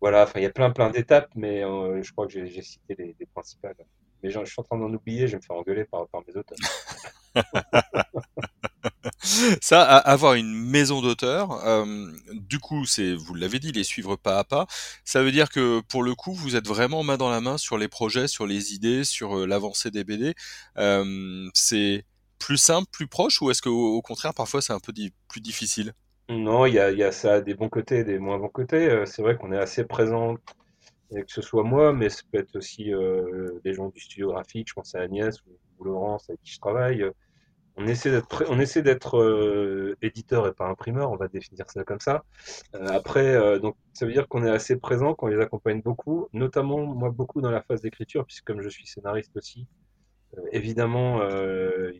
Voilà, 0.00 0.24
enfin 0.24 0.40
il 0.40 0.42
y 0.42 0.46
a 0.46 0.50
plein 0.50 0.70
plein 0.70 0.90
d'étapes, 0.90 1.30
mais 1.34 1.64
euh, 1.64 2.02
je 2.02 2.12
crois 2.12 2.26
que 2.26 2.32
j'ai 2.32 2.62
cité 2.62 2.94
les, 2.98 3.16
les, 3.18 3.26
principales. 3.26 3.76
Mais 4.22 4.30
je, 4.30 4.38
je 4.40 4.50
suis 4.50 4.60
en 4.60 4.64
train 4.64 4.78
d'en 4.78 4.92
oublier, 4.92 5.26
je 5.26 5.32
vais 5.32 5.38
me 5.38 5.42
faire 5.42 5.56
engueuler 5.56 5.84
par, 5.84 6.06
par 6.08 6.22
mes 6.26 6.36
auteurs. 6.36 6.58
Ça, 9.60 9.82
avoir 9.82 10.34
une 10.34 10.52
maison 10.52 11.00
d'auteur, 11.00 11.66
euh, 11.66 12.10
du 12.32 12.58
coup, 12.58 12.84
c'est, 12.84 13.14
vous 13.14 13.34
l'avez 13.34 13.58
dit, 13.58 13.72
les 13.72 13.84
suivre 13.84 14.16
pas 14.16 14.38
à 14.38 14.44
pas. 14.44 14.66
Ça 15.04 15.22
veut 15.22 15.32
dire 15.32 15.48
que 15.48 15.80
pour 15.88 16.02
le 16.02 16.14
coup, 16.14 16.32
vous 16.32 16.56
êtes 16.56 16.66
vraiment 16.66 17.02
main 17.02 17.16
dans 17.16 17.30
la 17.30 17.40
main 17.40 17.58
sur 17.58 17.78
les 17.78 17.88
projets, 17.88 18.28
sur 18.28 18.46
les 18.46 18.74
idées, 18.74 19.04
sur 19.04 19.38
euh, 19.38 19.46
l'avancée 19.46 19.90
des 19.90 20.04
BD. 20.04 20.34
Euh, 20.78 21.48
c'est 21.54 22.04
plus 22.38 22.56
simple, 22.56 22.88
plus 22.92 23.06
proche, 23.06 23.40
ou 23.42 23.50
est-ce 23.50 23.62
qu'au 23.62 23.96
au 23.96 24.02
contraire, 24.02 24.34
parfois, 24.34 24.62
c'est 24.62 24.72
un 24.72 24.80
peu 24.80 24.92
plus 25.28 25.40
difficile? 25.40 25.92
Non, 26.28 26.66
il 26.66 26.74
y 26.74 26.78
a, 26.78 27.12
ça 27.12 27.40
des 27.40 27.54
bons 27.54 27.68
côtés 27.68 28.04
des 28.04 28.18
moins 28.18 28.38
bons 28.38 28.48
côtés. 28.48 29.04
C'est 29.06 29.22
vrai 29.22 29.36
qu'on 29.36 29.52
est 29.52 29.58
assez 29.58 29.84
présent, 29.84 30.36
que 31.10 31.22
ce 31.26 31.42
soit 31.42 31.64
moi, 31.64 31.92
mais 31.92 32.08
ça 32.08 32.22
peut 32.30 32.38
être 32.38 32.56
aussi 32.56 32.90
des 33.62 33.74
gens 33.74 33.88
du 33.88 34.00
studio 34.00 34.30
graphique. 34.32 34.68
Je 34.68 34.74
pense 34.74 34.94
à 34.94 35.00
Agnès 35.00 35.36
ou 35.78 35.84
Laurence 35.84 36.30
avec 36.30 36.42
qui 36.42 36.52
je 36.52 36.60
travaille 36.60 37.04
on 37.76 37.86
essaie 37.86 38.10
d'être 38.10 38.44
on 38.48 38.60
essaie 38.60 38.82
d'être 38.82 39.18
euh, 39.18 39.96
éditeur 40.00 40.46
et 40.46 40.52
pas 40.52 40.66
imprimeur, 40.66 41.10
on 41.10 41.16
va 41.16 41.28
définir 41.28 41.68
ça 41.70 41.84
comme 41.84 42.00
ça. 42.00 42.24
Euh, 42.74 42.86
après, 42.88 43.34
euh, 43.34 43.58
donc 43.58 43.76
ça 43.92 44.06
veut 44.06 44.12
dire 44.12 44.28
qu'on 44.28 44.44
est 44.44 44.50
assez 44.50 44.76
présent, 44.76 45.14
qu'on 45.14 45.26
les 45.26 45.40
accompagne 45.40 45.82
beaucoup, 45.82 46.28
notamment 46.32 46.86
moi 46.86 47.10
beaucoup 47.10 47.40
dans 47.40 47.50
la 47.50 47.62
phase 47.62 47.80
d'écriture, 47.82 48.24
puisque 48.26 48.44
comme 48.44 48.62
je 48.62 48.68
suis 48.68 48.86
scénariste 48.86 49.36
aussi, 49.36 49.66
évidemment, 50.52 51.20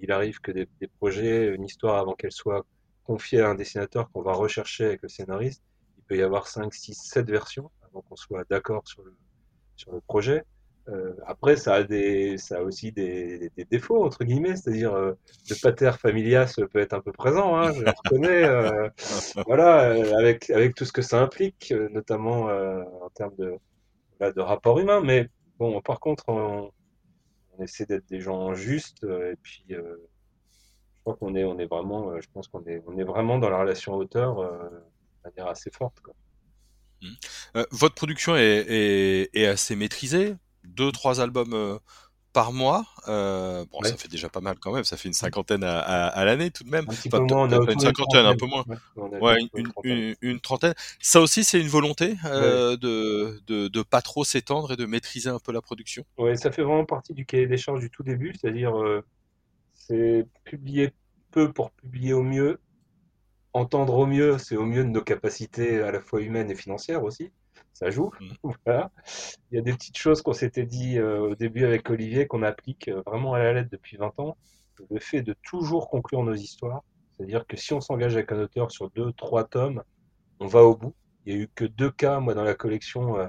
il 0.02 0.11
arrive 0.11 0.40
que 0.40 0.50
des, 0.50 0.69
des, 0.81 0.88
projets, 0.88 1.54
une 1.54 1.64
histoire 1.64 1.99
avant 1.99 2.14
qu'elle 2.14 2.33
soit 2.33 2.66
confiée 3.04 3.40
à 3.40 3.49
un 3.49 3.54
dessinateur 3.54 4.11
qu'on 4.11 4.23
va 4.23 4.33
rechercher 4.33 4.87
avec 4.87 5.02
le 5.02 5.09
scénariste, 5.09 5.62
il 5.99 6.02
peut 6.04 6.16
y 6.16 6.23
avoir 6.23 6.49
5, 6.49 6.75
6, 6.75 6.95
7 6.95 7.31
versions 7.31 7.71
avant 7.83 8.02
qu'on 8.02 8.16
soit 8.16 8.45
d'accord 8.50 8.88
sur 8.88 9.04
le, 9.04 9.14
sur 9.76 9.93
le 9.93 10.00
projet. 10.00 10.45
Euh, 10.88 11.14
après, 11.26 11.57
ça 11.57 11.75
a, 11.75 11.83
des, 11.83 12.37
ça 12.37 12.59
a 12.59 12.62
aussi 12.62 12.93
des, 12.93 13.50
des 13.57 13.64
défauts, 13.64 14.05
entre 14.05 14.25
guillemets, 14.25 14.57
c'est-à-dire 14.57 14.93
euh, 14.95 15.12
le 15.49 15.57
pater 15.62 15.93
familias 15.99 16.61
peut 16.71 16.79
être 16.79 16.93
un 16.93 17.00
peu 17.00 17.12
présent, 17.12 17.57
hein, 17.57 17.73
je 17.73 17.83
le 17.83 17.91
reconnais, 17.91 18.45
euh, 18.45 18.88
voilà, 19.47 19.93
avec, 20.19 20.50
avec 20.50 20.75
tout 20.75 20.85
ce 20.85 20.93
que 20.93 21.00
ça 21.00 21.21
implique, 21.21 21.73
notamment 21.91 22.49
en 23.03 23.11
termes 23.14 23.35
de, 23.38 23.57
de 24.21 24.41
rapport 24.41 24.79
humain. 24.79 25.00
Mais 25.00 25.29
bon, 25.59 25.81
par 25.81 26.00
contre, 26.00 26.25
on, 26.29 26.71
on 27.57 27.62
essaie 27.62 27.87
d'être 27.87 28.07
des 28.07 28.21
gens 28.21 28.53
justes, 28.55 29.05
et 29.05 29.37
puis 29.43 29.64
je 29.71 29.81
crois 31.00 31.17
qu'on 31.17 31.35
est, 31.35 31.45
on 31.45 31.59
est 31.59 31.67
vraiment, 31.67 32.21
je 32.21 32.29
pense 32.33 32.49
qu'on 32.49 32.64
est, 32.67 32.83
on 32.87 32.99
est 32.99 33.05
vraiment 33.05 33.38
dans 33.38 33.49
la 33.49 33.59
relation 33.59 33.95
auteur 33.95 34.43
de 34.43 35.31
manière 35.31 35.47
assez 35.47 35.71
forte. 35.71 36.00
Quoi. 36.00 36.14
Mmh. 37.03 37.62
votre 37.71 37.95
production 37.95 38.37
est, 38.37 38.64
est, 38.69 39.31
est, 39.35 39.47
assez 39.47 39.76
maîtrisée? 39.76 40.37
Deux, 40.64 40.92
trois 40.92 41.21
albums 41.21 41.54
euh, 41.54 41.78
par 42.35 42.52
mois. 42.52 42.85
Euh, 43.09 43.64
bon, 43.71 43.80
ça 43.83 43.97
fait 43.97 44.09
déjà 44.09 44.28
pas 44.28 44.40
mal 44.40 44.59
quand 44.59 44.73
même. 44.73 44.85
Ça 44.85 44.99
fait 44.99 45.09
une 45.09 45.14
cinquantaine 45.14 45.64
à, 45.64 45.78
à, 45.78 46.25
l'année 46.26 46.50
tout 46.50 46.64
de 46.64 46.68
même. 46.68 46.85
Un 46.88 46.92
petit 46.92 47.09
peu 47.09 47.21
moins, 47.21 47.49
on 47.49 47.52
a 47.52 47.73
une 47.73 47.80
cinquantaine, 47.80 48.26
un 48.26 48.37
peu 48.37 48.47
moins. 48.47 48.64
Ouais, 48.97 49.38
une, 49.54 49.73
une, 49.85 50.16
une, 50.21 50.40
trentaine. 50.40 50.75
Ça 51.00 51.21
aussi, 51.21 51.44
c'est 51.44 51.61
une 51.61 51.68
volonté 51.68 52.16
euh, 52.26 52.76
de, 52.76 53.40
de, 53.47 53.68
de 53.68 53.83
pas 53.83 54.02
trop 54.02 54.25
s'étendre 54.25 54.73
et 54.73 54.76
de 54.76 54.85
maîtriser 54.85 55.30
un 55.30 55.38
peu 55.38 55.52
la 55.52 55.62
production. 55.62 56.04
Ouais, 56.18 56.37
ça 56.37 56.50
fait 56.50 56.62
vraiment 56.62 56.85
partie 56.85 57.14
du 57.14 57.25
cahier 57.25 57.47
des 57.47 57.56
charges 57.56 57.80
du 57.80 57.90
tout 57.90 58.02
début, 58.02 58.35
c'est-à-dire 58.38 58.76
euh, 58.76 59.04
c'est 59.73 60.26
publier 60.42 60.92
peu 61.30 61.52
pour 61.52 61.71
publier 61.71 62.12
au 62.12 62.23
mieux. 62.23 62.61
Entendre 63.52 63.97
au 63.97 64.06
mieux, 64.06 64.38
c'est 64.38 64.56
au 64.56 64.66
mieux 64.66 64.83
de 64.83 64.88
nos 64.88 65.02
capacités 65.02 65.80
à 65.80 65.92
la 65.92 66.00
fois 66.00 66.21
humaines 66.21 66.50
et 66.50 66.56
financières 66.56 67.04
aussi 67.04 67.30
ça 67.75 67.90
joue. 67.90 68.11
Mmh. 68.21 68.49
voilà. 68.64 68.90
Il 69.50 69.57
y 69.57 69.59
a 69.59 69.62
des 69.62 69.73
petites 69.73 69.99
choses 69.99 70.23
qu'on 70.23 70.33
s'était 70.33 70.64
dit 70.64 70.99
euh, 70.99 71.31
au 71.31 71.35
début 71.35 71.64
avec 71.64 71.90
Olivier 71.90 72.26
qu'on 72.26 72.43
applique 72.43 72.88
euh, 72.88 73.02
vraiment 73.04 73.35
à 73.35 73.40
la 73.40 73.52
lettre 73.52 73.69
depuis 73.71 73.97
20 73.99 74.19
ans. 74.21 74.37
Le 74.90 74.99
fait 74.99 75.23
de 75.23 75.35
toujours 75.43 75.90
conclure 75.90 76.23
nos 76.25 76.35
histoires, 76.35 76.83
c'est-à-dire 77.12 77.47
que 77.47 77.57
si 77.57 77.73
on 77.75 77.81
s'engage 77.81 78.14
avec 78.14 78.33
un 78.33 78.40
auteur 78.40 78.71
sur 78.73 78.90
deux, 78.90 79.12
trois 79.12 79.45
tomes, 79.45 79.83
on 80.40 80.47
va 80.47 80.62
au 80.62 80.76
bout. 80.76 80.95
il 81.26 81.35
y 81.35 81.37
a 81.37 81.40
eu 81.43 81.49
que 81.54 81.64
deux 81.64 81.90
cas, 81.90 82.19
moi, 82.21 82.35
dans 82.35 82.43
la 82.43 82.54
collection. 82.54 83.19
Euh, 83.19 83.28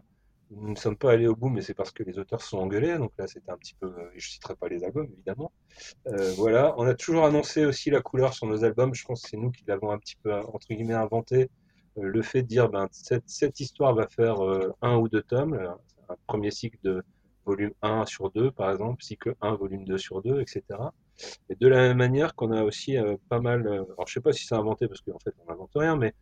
nous 0.51 0.69
ne 0.69 0.75
sommes 0.75 0.95
pas 0.95 1.11
allés 1.11 1.27
au 1.27 1.35
bout, 1.35 1.49
mais 1.49 1.61
c'est 1.61 1.73
parce 1.73 1.91
que 1.91 2.03
les 2.03 2.19
auteurs 2.19 2.39
se 2.39 2.49
sont 2.49 2.59
engueulés. 2.59 2.97
Donc 2.99 3.11
là, 3.17 3.25
c'était 3.25 3.51
un 3.51 3.57
petit 3.57 3.73
peu. 3.79 3.91
Je 4.15 4.29
citerai 4.29 4.55
pas 4.55 4.69
les 4.69 4.83
albums, 4.83 5.09
évidemment. 5.11 5.51
Voilà. 6.37 6.75
On 6.77 6.85
a 6.85 6.93
toujours 6.93 7.25
annoncé 7.25 7.65
aussi 7.65 7.89
la 7.89 7.99
couleur 7.99 8.33
sur 8.35 8.45
nos 8.45 8.63
albums. 8.63 8.93
Je 8.93 9.03
pense 9.05 9.23
que 9.23 9.29
c'est 9.29 9.37
nous 9.37 9.49
qui 9.49 9.63
l'avons 9.67 9.91
un 9.91 9.97
petit 9.97 10.15
peu, 10.21 10.31
entre 10.33 10.67
guillemets, 10.69 10.93
inventé. 10.93 11.49
Le 11.97 12.21
fait 12.21 12.43
de 12.43 12.47
dire, 12.47 12.69
ben, 12.69 12.87
cette, 12.91 13.59
histoire 13.59 13.93
va 13.93 14.07
faire 14.07 14.37
un 14.81 14.97
ou 14.97 15.07
deux 15.07 15.21
tomes. 15.21 15.59
Un 16.09 16.15
premier 16.27 16.51
cycle 16.51 16.77
de 16.83 17.03
volume 17.45 17.71
1 17.81 18.05
sur 18.05 18.31
2, 18.31 18.51
par 18.51 18.71
exemple, 18.71 19.03
cycle 19.03 19.35
1, 19.41 19.55
volume 19.55 19.85
2 19.85 19.97
sur 19.97 20.21
2, 20.21 20.41
etc. 20.41 20.63
Et 21.49 21.55
de 21.55 21.67
la 21.67 21.77
même 21.77 21.97
manière 21.97 22.35
qu'on 22.35 22.51
a 22.51 22.63
aussi 22.63 22.97
pas 23.29 23.39
mal. 23.39 23.67
alors, 23.67 24.07
je 24.07 24.13
sais 24.13 24.21
pas 24.21 24.33
si 24.33 24.45
c'est 24.45 24.55
inventé 24.55 24.87
parce 24.87 25.01
qu'en 25.01 25.19
fait, 25.19 25.33
on 25.45 25.51
n'invente 25.51 25.71
rien, 25.75 25.95
mais 25.95 26.13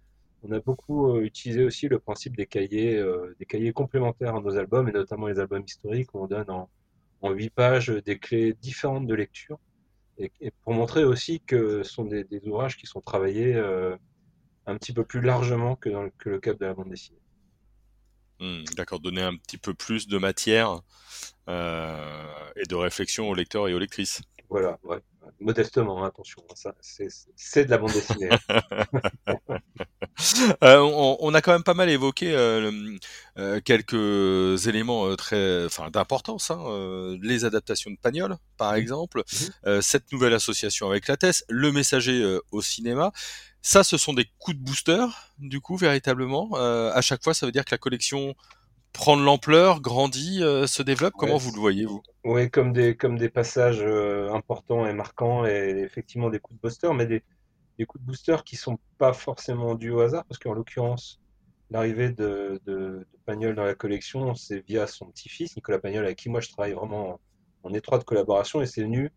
on 0.43 0.51
a 0.51 0.59
beaucoup 0.59 1.15
euh, 1.15 1.21
utilisé 1.21 1.63
aussi 1.63 1.87
le 1.87 1.99
principe 1.99 2.35
des 2.35 2.45
cahiers, 2.45 2.97
euh, 2.97 3.35
des 3.39 3.45
cahiers 3.45 3.71
complémentaires 3.71 4.35
à 4.35 4.41
nos 4.41 4.57
albums, 4.57 4.89
et 4.89 4.91
notamment 4.91 5.27
les 5.27 5.39
albums 5.39 5.63
historiques, 5.65 6.13
où 6.13 6.19
on 6.23 6.27
donne 6.27 6.49
en, 6.49 6.69
huit 7.31 7.51
pages 7.51 7.87
des 7.87 8.19
clés 8.19 8.53
différentes 8.53 9.07
de 9.07 9.15
lecture, 9.15 9.57
et, 10.17 10.29
pour 10.61 10.73
montrer 10.73 11.05
aussi 11.05 11.39
que 11.39 11.81
ce 11.81 11.89
sont 11.89 12.03
des, 12.03 12.27
ouvrages 12.45 12.75
qui 12.75 12.85
sont 12.85 12.99
travaillés 12.99 13.55
euh, 13.55 13.95
un 14.65 14.77
petit 14.77 14.93
peu 14.93 15.03
plus 15.03 15.21
largement 15.21 15.75
que 15.75 15.89
dans 15.89 16.03
le, 16.03 16.11
que 16.17 16.29
le 16.29 16.39
cadre 16.39 16.59
de 16.59 16.65
la 16.65 16.73
bande 16.73 16.89
dessinée. 16.89 17.19
Hmm, 18.39 18.63
d'accord, 18.75 18.99
donner 18.99 19.21
un 19.21 19.35
petit 19.35 19.57
peu 19.57 19.73
plus 19.73 20.07
de 20.07 20.17
matière 20.17 20.81
et 21.47 22.65
de 22.67 22.75
réflexion 22.75 23.29
aux 23.29 23.35
lecteurs 23.35 23.67
et 23.67 23.73
aux 23.73 23.79
lectrices. 23.79 24.21
Voilà, 24.49 24.77
ouais. 24.83 24.99
modestement, 25.39 26.03
hein, 26.03 26.07
attention, 26.07 26.43
ça, 26.53 26.75
c'est 26.81 27.65
de 27.65 27.69
la 27.69 27.77
bande 27.77 27.91
dessinée. 27.91 28.29
Euh, 30.63 30.79
on, 30.79 31.33
a 31.33 31.41
quand 31.41 31.51
même 31.51 31.63
pas 31.63 31.73
mal 31.73 31.89
évoqué 31.89 32.33
euh, 32.33 32.71
euh, 33.37 33.59
quelques 33.63 34.67
éléments 34.67 35.15
très, 35.15 35.65
enfin, 35.65 35.89
d'importance. 35.89 36.51
Hein, 36.51 37.17
les 37.21 37.45
adaptations 37.45 37.91
de 37.91 37.97
Pagnol, 38.01 38.37
par 38.57 38.73
mmh. 38.73 38.77
exemple, 38.77 39.23
mmh. 39.65 39.81
cette 39.81 40.11
nouvelle 40.11 40.33
association 40.33 40.89
avec 40.89 41.07
la 41.07 41.17
TES, 41.17 41.43
le 41.49 41.71
messager 41.71 42.39
au 42.51 42.61
cinéma. 42.61 43.11
Ça, 43.61 43.83
ce 43.83 43.97
sont 43.97 44.13
des 44.13 44.25
coups 44.39 44.57
de 44.57 44.63
booster, 44.63 45.05
du 45.39 45.61
coup, 45.61 45.77
véritablement. 45.77 46.53
à 46.55 47.01
chaque 47.01 47.23
fois, 47.23 47.33
ça 47.33 47.45
veut 47.45 47.51
dire 47.51 47.65
que 47.65 47.73
la 47.73 47.77
collection 47.77 48.35
prend 48.91 49.17
de 49.17 49.23
l'ampleur, 49.23 49.81
grandit, 49.81 50.39
se 50.39 50.83
développe. 50.83 51.13
Comment 51.17 51.37
vous 51.37 51.53
le 51.53 51.59
voyez, 51.59 51.85
vous? 51.85 52.03
Oui, 52.23 52.49
comme 52.49 52.73
des, 52.73 52.95
comme 52.95 53.17
des 53.17 53.29
passages 53.29 53.83
importants 54.33 54.85
et 54.85 54.93
marquants, 54.93 55.45
et 55.45 55.81
effectivement 55.83 56.29
des 56.29 56.39
coups 56.39 56.57
de 56.57 56.61
booster, 56.61 56.89
mais 56.93 57.05
des, 57.05 57.23
des 57.83 57.85
coups 57.85 58.01
de 58.01 58.07
booster 58.07 58.37
qui 58.45 58.55
sont 58.55 58.79
pas 58.97 59.11
forcément 59.11 59.75
dus 59.75 59.91
au 59.91 59.99
hasard, 59.99 60.23
parce 60.25 60.39
qu'en 60.39 60.53
l'occurrence, 60.53 61.19
l'arrivée 61.69 62.11
de, 62.11 63.05
Pagnol 63.25 63.55
dans 63.55 63.65
la 63.65 63.75
collection, 63.75 64.35
c'est 64.35 64.65
via 64.65 64.87
son 64.87 65.07
petit-fils, 65.07 65.55
Nicolas 65.55 65.79
Pagnol, 65.79 66.05
avec 66.05 66.17
qui 66.17 66.29
moi 66.29 66.39
je 66.39 66.49
travaille 66.49 66.73
vraiment 66.73 67.19
en, 67.63 67.73
étroite 67.73 68.05
collaboration, 68.05 68.61
et 68.61 68.65
c'est 68.65 68.83
venu 68.83 69.11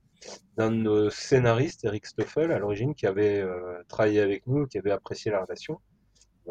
d'un 0.57 0.71
de 0.71 0.77
nos 0.77 1.11
scénaristes, 1.11 1.85
Eric 1.85 2.07
Stoffel, 2.07 2.51
à 2.51 2.59
l'origine, 2.59 2.95
qui 2.95 3.07
avait 3.07 3.41
euh, 3.41 3.83
travaillé 3.89 4.21
avec 4.21 4.47
nous, 4.47 4.67
qui 4.67 4.79
avait 4.79 4.91
apprécié 4.91 5.31
la 5.31 5.43
relation. 5.43 5.81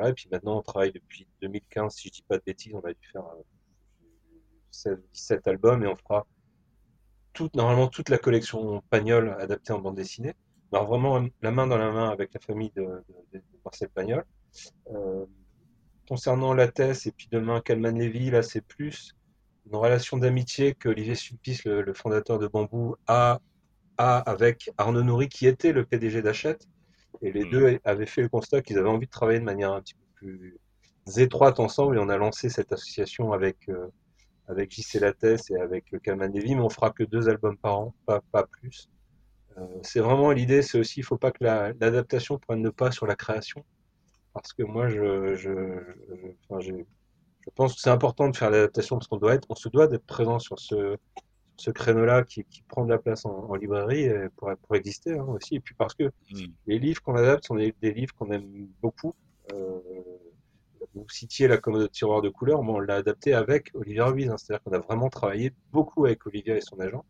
et 0.06 0.14
puis 0.14 0.28
maintenant, 0.32 0.58
on 0.60 0.62
travaille 0.62 0.94
depuis 0.94 1.28
2015, 1.42 1.94
si 1.96 2.08
je 2.08 2.14
dis 2.14 2.24
pas 2.28 2.38
de 2.38 2.44
bêtises, 2.46 2.74
on 2.76 2.82
a 2.82 2.94
dû 2.94 3.08
faire 3.12 3.26
16 4.72 4.94
euh, 4.94 5.04
17 5.14 5.48
albums, 5.48 5.84
et 5.84 5.88
on 5.88 5.96
fera 5.98 6.26
toute, 7.34 7.56
normalement 7.56 7.88
toute 7.88 8.10
la 8.10 8.18
collection 8.18 8.82
Pagnol 8.90 9.36
adaptée 9.40 9.74
en 9.74 9.80
bande 9.80 9.96
dessinée. 9.96 10.34
Alors 10.76 10.88
vraiment 10.88 11.26
la 11.42 11.52
main 11.52 11.68
dans 11.68 11.78
la 11.78 11.90
main 11.90 12.10
avec 12.10 12.34
la 12.34 12.42
famille 12.42 12.70
de, 12.76 13.02
Marcel 13.64 13.88
Pagnol. 13.88 14.26
Euh, 14.94 15.26
concernant 16.06 16.54
la 16.54 16.68
thèse 16.68 17.08
et 17.08 17.14
puis 17.14 17.30
demain 17.32 17.62
Calman 17.62 17.98
Lévy, 17.98 18.30
là 18.30 18.44
c'est 18.44 18.60
plus 18.60 19.16
une 19.68 19.78
relation 19.78 20.18
d'amitié 20.18 20.74
que 20.76 20.90
Olivier 20.90 21.16
Sulpice, 21.16 21.64
le, 21.64 21.94
fondateur 21.94 22.40
de 22.40 22.48
Bambou, 22.48 22.98
a, 23.08 23.40
avec 23.98 24.70
Arnaud 24.78 25.04
Nourri 25.04 25.30
qui 25.30 25.48
était 25.48 25.72
le 25.72 25.86
PDG 25.86 26.22
d'Achette. 26.22 26.68
Et 27.22 27.32
les 27.32 27.46
mmh. 27.46 27.52
deux 27.52 27.80
avaient 27.86 28.06
fait 28.06 28.24
le 28.24 28.28
constat 28.28 28.62
qu'ils 28.62 28.78
avaient 28.78 28.90
envie 28.90 29.06
de 29.06 29.12
travailler 29.12 29.40
de 29.40 29.46
manière 29.46 29.72
un 29.72 29.80
petit 29.80 29.94
peu 29.94 30.06
plus 30.16 30.60
étroite 31.16 31.62
ensemble 31.62 31.96
et 31.96 32.00
on 32.00 32.10
a 32.10 32.18
lancé 32.18 32.50
cette 32.50 32.74
association 32.74 33.32
avec, 33.32 33.70
euh, 33.70 33.88
avec 34.50 34.72
JC 34.72 35.00
Lattès 35.00 35.50
et 35.52 35.56
avec 35.56 35.86
Calman 36.04 36.28
Lévy, 36.28 36.54
mais 36.54 36.62
on 36.62 36.70
fera 36.70 36.90
que 36.92 37.06
deux 37.06 37.30
albums 37.30 37.56
par 37.56 37.80
an, 37.80 37.96
pas, 38.06 38.20
pas 38.34 38.46
plus. 38.46 38.90
Euh, 39.58 39.62
c'est 39.84 40.00
vraiment 40.00 40.32
l'idée, 40.32 40.62
c'est 40.62 40.80
aussi, 40.80 41.00
il 41.00 41.04
ne 41.04 41.06
faut 41.06 41.18
pas 41.18 41.32
que 41.32 41.44
l'adaptation 41.44 42.38
prenne 42.38 42.64
le 42.64 42.72
pas 42.72 42.92
sur 42.92 43.06
la 43.06 43.16
création. 43.16 43.66
Parce 44.34 44.54
que 44.54 44.64
moi, 44.64 44.90
je, 44.90 45.36
je, 45.36 45.80
je, 46.60 46.72
je 47.46 47.50
pense 47.56 47.76
que 47.76 47.80
c'est 47.80 47.90
important 47.90 48.30
de 48.30 48.36
faire 48.36 48.50
l'adaptation 48.50 48.98
parce 48.98 49.08
qu'on 49.08 49.18
doit 49.18 49.36
être, 49.36 49.46
on 49.50 49.56
se 49.56 49.70
doit 49.70 49.88
d'être 49.88 50.06
présent 50.06 50.40
sur 50.40 50.60
ce, 50.60 50.98
ce 51.58 51.72
créneau-là 51.72 52.24
qui, 52.24 52.44
qui, 52.46 52.62
prend 52.64 52.86
de 52.86 52.90
la 52.90 52.98
place 52.98 53.26
en, 53.26 53.56
librairie 53.56 54.10
pour, 54.36 54.52
pour 54.62 54.76
exister 54.76 55.18
hein, 55.18 55.26
aussi. 55.30 55.56
Et 55.56 55.60
puis 55.60 55.76
parce 55.76 55.94
que 55.94 56.06
hmm. 56.32 56.48
les 56.68 56.80
livres 56.80 57.02
qu'on 57.02 57.16
adapte 57.16 57.46
sont 57.46 57.56
des, 57.56 57.74
livres 57.82 58.14
qu'on 58.16 58.32
aime 58.32 58.68
beaucoup. 58.82 59.16
Euh, 59.54 59.80
vous 60.94 61.10
citiez 61.10 61.48
la 61.48 61.58
commode 61.58 61.82
de 61.82 61.88
tiroir 61.88 62.22
de 62.22 62.30
couleur, 62.30 62.62
on 62.62 62.80
l'a 62.80 62.96
adapté 62.96 63.34
avec 63.34 63.72
Olivier 63.74 64.02
Ruiz, 64.02 64.30
hein. 64.30 64.38
c'est-à-dire 64.38 64.64
qu'on 64.64 64.72
a 64.72 64.80
vraiment 64.80 65.10
travaillé 65.10 65.52
beaucoup 65.72 66.06
avec 66.06 66.26
Olivier 66.26 66.58
et 66.58 66.62
son 66.62 66.80
agent. 66.80 67.04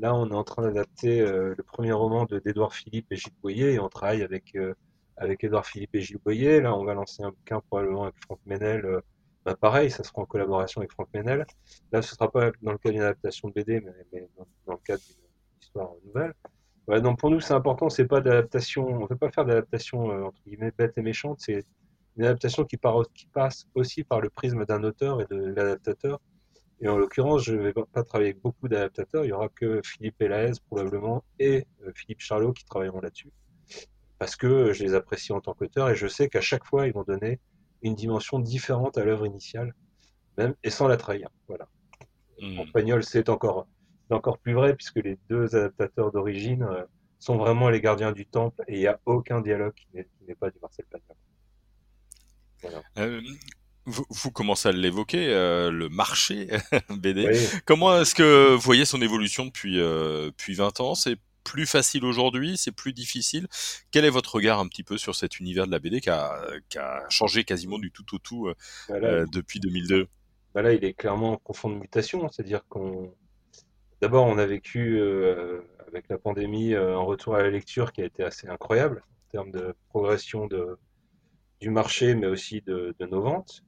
Là, 0.00 0.14
on 0.14 0.30
est 0.30 0.34
en 0.34 0.44
train 0.44 0.62
d'adapter 0.62 1.20
euh, 1.20 1.54
le 1.54 1.62
premier 1.62 1.92
roman 1.92 2.24
d'Edouard 2.24 2.72
Philippe 2.72 3.12
et 3.12 3.16
Gilles 3.16 3.34
Boyer, 3.42 3.74
et 3.74 3.80
on 3.80 3.90
travaille 3.90 4.22
avec, 4.22 4.54
euh, 4.56 4.72
avec 5.18 5.44
Édouard 5.44 5.66
Philippe 5.66 5.94
et 5.94 6.00
Gilles 6.00 6.20
Boyer. 6.24 6.62
Là, 6.62 6.74
on 6.74 6.84
va 6.84 6.94
lancer 6.94 7.22
un 7.22 7.28
bouquin 7.28 7.60
probablement 7.68 8.04
avec 8.04 8.14
Franck 8.22 8.40
Ménel. 8.46 8.86
Euh, 8.86 9.00
bah, 9.44 9.56
pareil, 9.60 9.90
ça 9.90 10.02
sera 10.02 10.22
en 10.22 10.24
collaboration 10.24 10.80
avec 10.80 10.92
Franck 10.92 11.08
Ménel. 11.12 11.44
Là, 11.92 12.00
ce 12.00 12.12
ne 12.12 12.16
sera 12.16 12.30
pas 12.30 12.50
dans 12.62 12.72
le 12.72 12.78
cadre 12.78 12.94
d'une 12.94 13.02
adaptation 13.02 13.48
de 13.48 13.52
BD, 13.52 13.82
mais, 14.12 14.26
dans, 14.66 14.72
le 14.72 14.78
cadre 14.78 15.02
d'une 15.02 15.60
histoire 15.60 15.90
nouvelle. 16.06 17.02
donc 17.02 17.18
pour 17.18 17.30
nous, 17.30 17.40
c'est 17.40 17.54
important, 17.54 17.90
c'est 17.90 18.06
pas 18.06 18.22
d'adaptation, 18.22 18.86
on 18.86 19.00
ne 19.00 19.06
veut 19.06 19.16
pas 19.16 19.30
faire 19.30 19.44
d'adaptation 19.44 20.06
entre 20.26 20.40
guillemets 20.46 20.72
bête 20.76 20.96
et 20.96 21.02
méchante, 21.02 21.40
c'est 21.40 21.66
une 22.16 22.24
adaptation 22.24 22.64
qui 22.64 22.78
passe 22.78 23.66
aussi 23.74 24.02
par 24.02 24.22
le 24.22 24.30
prisme 24.30 24.64
d'un 24.64 24.82
auteur 24.82 25.20
et 25.20 25.26
de 25.26 25.36
l'adaptateur 25.36 26.20
et 26.80 26.88
en 26.88 26.96
l'occurrence, 26.96 27.42
je 27.44 27.54
ne 27.54 27.60
vais 27.60 27.72
pas 27.72 28.04
travailler 28.04 28.30
avec 28.30 28.42
beaucoup 28.42 28.68
d'adaptateurs. 28.68 29.24
Il 29.24 29.28
n'y 29.28 29.32
aura 29.32 29.48
que 29.48 29.82
Philippe 29.84 30.20
Elaez 30.22 30.52
probablement 30.66 31.24
et 31.38 31.66
euh, 31.84 31.92
Philippe 31.94 32.20
Charlot 32.20 32.52
qui 32.52 32.64
travailleront 32.64 33.00
là-dessus. 33.00 33.30
Parce 34.18 34.36
que 34.36 34.72
je 34.72 34.82
les 34.82 34.94
apprécie 34.94 35.32
en 35.32 35.40
tant 35.40 35.52
qu'auteur 35.52 35.90
et 35.90 35.94
je 35.94 36.06
sais 36.06 36.28
qu'à 36.28 36.40
chaque 36.40 36.64
fois, 36.64 36.86
ils 36.86 36.92
vont 36.92 37.04
donner 37.04 37.38
une 37.82 37.94
dimension 37.94 38.38
différente 38.38 38.96
à 38.96 39.04
l'œuvre 39.04 39.26
initiale, 39.26 39.74
même 40.38 40.54
et 40.64 40.70
sans 40.70 40.88
la 40.88 40.96
trahir. 40.96 41.28
Voilà. 41.48 41.68
En 42.42 42.64
mmh. 42.64 42.72
Pagnol, 42.72 43.04
c'est 43.04 43.28
encore, 43.28 43.66
encore 44.08 44.38
plus 44.38 44.54
vrai 44.54 44.74
puisque 44.74 44.96
les 44.96 45.18
deux 45.28 45.54
adaptateurs 45.54 46.12
d'origine 46.12 46.62
euh, 46.62 46.84
sont 47.18 47.36
vraiment 47.36 47.68
les 47.68 47.82
gardiens 47.82 48.12
du 48.12 48.24
temple 48.24 48.64
et 48.68 48.76
il 48.76 48.80
n'y 48.80 48.86
a 48.86 48.98
aucun 49.04 49.42
dialogue 49.42 49.74
qui 49.74 49.86
n'est 49.92 50.34
pas 50.34 50.50
du 50.50 50.58
Marcel 50.60 50.86
Pagnol. 50.90 51.16
Voilà. 52.62 52.82
Euh, 52.98 53.20
vous, 53.86 54.30
commencez 54.30 54.68
à 54.68 54.72
l'évoquer, 54.72 55.28
euh, 55.28 55.70
le 55.70 55.88
marché 55.88 56.48
BD. 56.90 57.30
Comment 57.64 58.00
est-ce 58.00 58.14
que 58.14 58.54
vous 58.54 58.60
voyez 58.60 58.84
son 58.84 59.00
évolution 59.00 59.46
depuis, 59.46 59.80
euh, 59.80 60.26
depuis 60.26 60.54
20 60.54 60.80
ans? 60.80 60.94
C'est 60.94 61.16
plus 61.44 61.66
facile 61.66 62.04
aujourd'hui? 62.04 62.56
C'est 62.56 62.72
plus 62.72 62.92
difficile? 62.92 63.48
Quel 63.90 64.04
est 64.04 64.10
votre 64.10 64.34
regard 64.34 64.60
un 64.60 64.68
petit 64.68 64.84
peu 64.84 64.98
sur 64.98 65.14
cet 65.14 65.40
univers 65.40 65.66
de 65.66 65.72
la 65.72 65.78
BD 65.78 66.00
qui 66.00 66.10
a, 66.10 66.40
qui 66.68 66.78
a 66.78 67.04
changé 67.08 67.44
quasiment 67.44 67.78
du 67.78 67.90
tout 67.90 68.14
au 68.14 68.18
tout 68.18 68.52
euh, 68.90 69.26
depuis 69.32 69.60
2002 69.60 70.06
bah 70.54 70.62
Là, 70.62 70.72
il 70.72 70.84
est 70.84 70.92
clairement 70.92 71.32
en 71.32 71.36
profonde 71.36 71.78
mutation. 71.78 72.28
C'est-à-dire 72.28 72.62
qu'on... 72.68 73.14
D'abord, 74.00 74.26
on 74.26 74.38
a 74.38 74.46
vécu 74.46 75.00
avec 75.88 76.08
la 76.08 76.18
pandémie 76.18 76.74
un 76.74 76.98
retour 76.98 77.34
à 77.34 77.42
la 77.42 77.50
lecture 77.50 77.92
qui 77.92 78.02
a 78.02 78.06
été 78.06 78.22
assez 78.22 78.48
incroyable 78.48 79.02
en 79.28 79.30
termes 79.30 79.50
de 79.50 79.74
progression 79.90 80.46
de, 80.46 80.78
du 81.60 81.70
marché, 81.70 82.14
mais 82.14 82.26
aussi 82.26 82.62
de, 82.62 82.94
de 82.98 83.06
nos 83.06 83.20
ventes. 83.20 83.62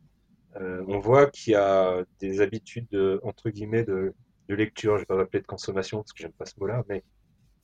Euh, 0.57 0.85
on 0.87 0.99
voit 0.99 1.31
qu'il 1.31 1.55
y 1.55 1.57
a 1.57 2.05
des 2.21 2.41
habitudes 2.41 2.87
de, 2.91 3.21
entre 3.23 3.51
guillemets 3.51 3.85
de, 3.85 4.15
lecture, 4.49 4.93
je 4.93 4.97
ne 4.97 5.01
vais 5.01 5.07
pas 5.07 5.17
m'appeler 5.17 5.41
de 5.41 5.47
consommation 5.47 5.99
parce 6.03 6.13
que 6.13 6.21
j'aime 6.21 6.33
pas 6.33 6.45
ce 6.45 6.61
mot-là, 6.61 6.85
mais 6.87 7.03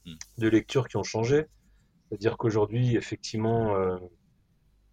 hmm. 0.07 0.15
de 0.39 0.49
lecture 0.49 0.89
qui 0.89 0.97
ont 0.97 1.03
changé. 1.03 1.45
C'est-à-dire 2.09 2.39
qu'aujourd'hui, 2.39 2.97
effectivement, 2.97 3.77
euh, 3.77 3.99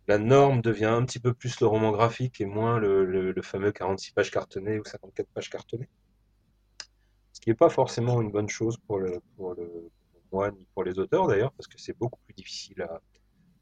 la 0.08 0.18
norme 0.18 0.62
devient 0.62 0.86
un 0.86 1.06
petit 1.06 1.20
peu 1.20 1.34
plus 1.34 1.60
le 1.62 1.68
roman 1.68 1.92
graphique 1.92 2.42
et 2.42 2.46
moins 2.46 2.80
le, 2.80 3.34
fameux 3.42 3.72
46 3.72 4.12
pages 4.12 4.32
cartonnées 4.32 4.80
ou 4.80 4.84
54 4.84 5.28
pages 5.30 5.50
cartonnées. 5.50 5.90
Ce 7.32 7.40
qui 7.40 7.50
n'est 7.50 7.56
pas 7.56 7.70
forcément 7.70 8.22
une 8.22 8.32
bonne 8.32 8.50
chose 8.50 8.78
pour, 8.88 9.00
le, 9.00 9.22
pour, 9.38 9.56
moi 10.32 10.52
ni 10.52 10.68
pour 10.74 10.84
les 10.84 11.00
auteurs 11.00 11.28
d'ailleurs, 11.28 11.54
parce 11.54 11.68
que 11.68 11.80
c'est 11.80 11.98
beaucoup 11.98 12.20
plus 12.26 12.34
difficile 12.34 12.86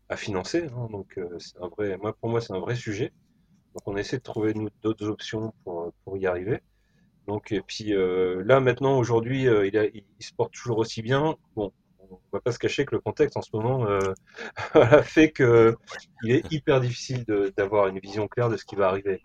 à, 0.09 0.15
financer. 0.15 0.67
Hein. 0.75 0.87
donc, 0.91 1.17
euh, 1.17 1.39
un 1.59 1.67
vrai, 1.69 1.97
moi, 1.97 2.13
pour 2.13 2.29
moi, 2.29 2.39
c'est 2.39 2.53
un 2.53 2.59
vrai 2.59 2.75
sujet. 2.75 3.11
Donc 3.73 3.87
on 3.87 3.97
essaie 3.97 4.17
de 4.17 4.23
trouver 4.23 4.53
d'autres 4.81 5.07
options 5.07 5.53
pour, 5.63 5.91
pour 6.03 6.17
y 6.17 6.27
arriver. 6.27 6.61
Donc 7.27 7.51
et 7.51 7.61
puis 7.61 7.93
euh, 7.93 8.43
là 8.45 8.59
maintenant 8.59 8.97
aujourd'hui 8.97 9.47
euh, 9.47 9.67
il, 9.67 10.03
se 10.19 10.33
porte 10.33 10.53
toujours 10.53 10.77
aussi 10.79 11.01
bien. 11.01 11.35
Bon, 11.55 11.71
va 12.31 12.41
pas 12.41 12.51
se 12.51 12.59
cacher 12.59 12.85
que 12.85 12.95
le 12.95 13.01
contexte 13.01 13.37
en 13.37 13.41
ce 13.41 13.49
moment 13.53 13.87
euh, 13.87 14.13
fait 15.03 15.31
que 15.31 15.75
il 16.23 16.31
est 16.31 16.51
hyper 16.51 16.81
difficile 16.81 17.25
d'avoir 17.57 17.87
une 17.87 17.99
vision 17.99 18.27
claire 18.27 18.49
de 18.49 18.57
ce 18.57 18.65
qui 18.65 18.75
va 18.75 18.89
arriver. 18.89 19.21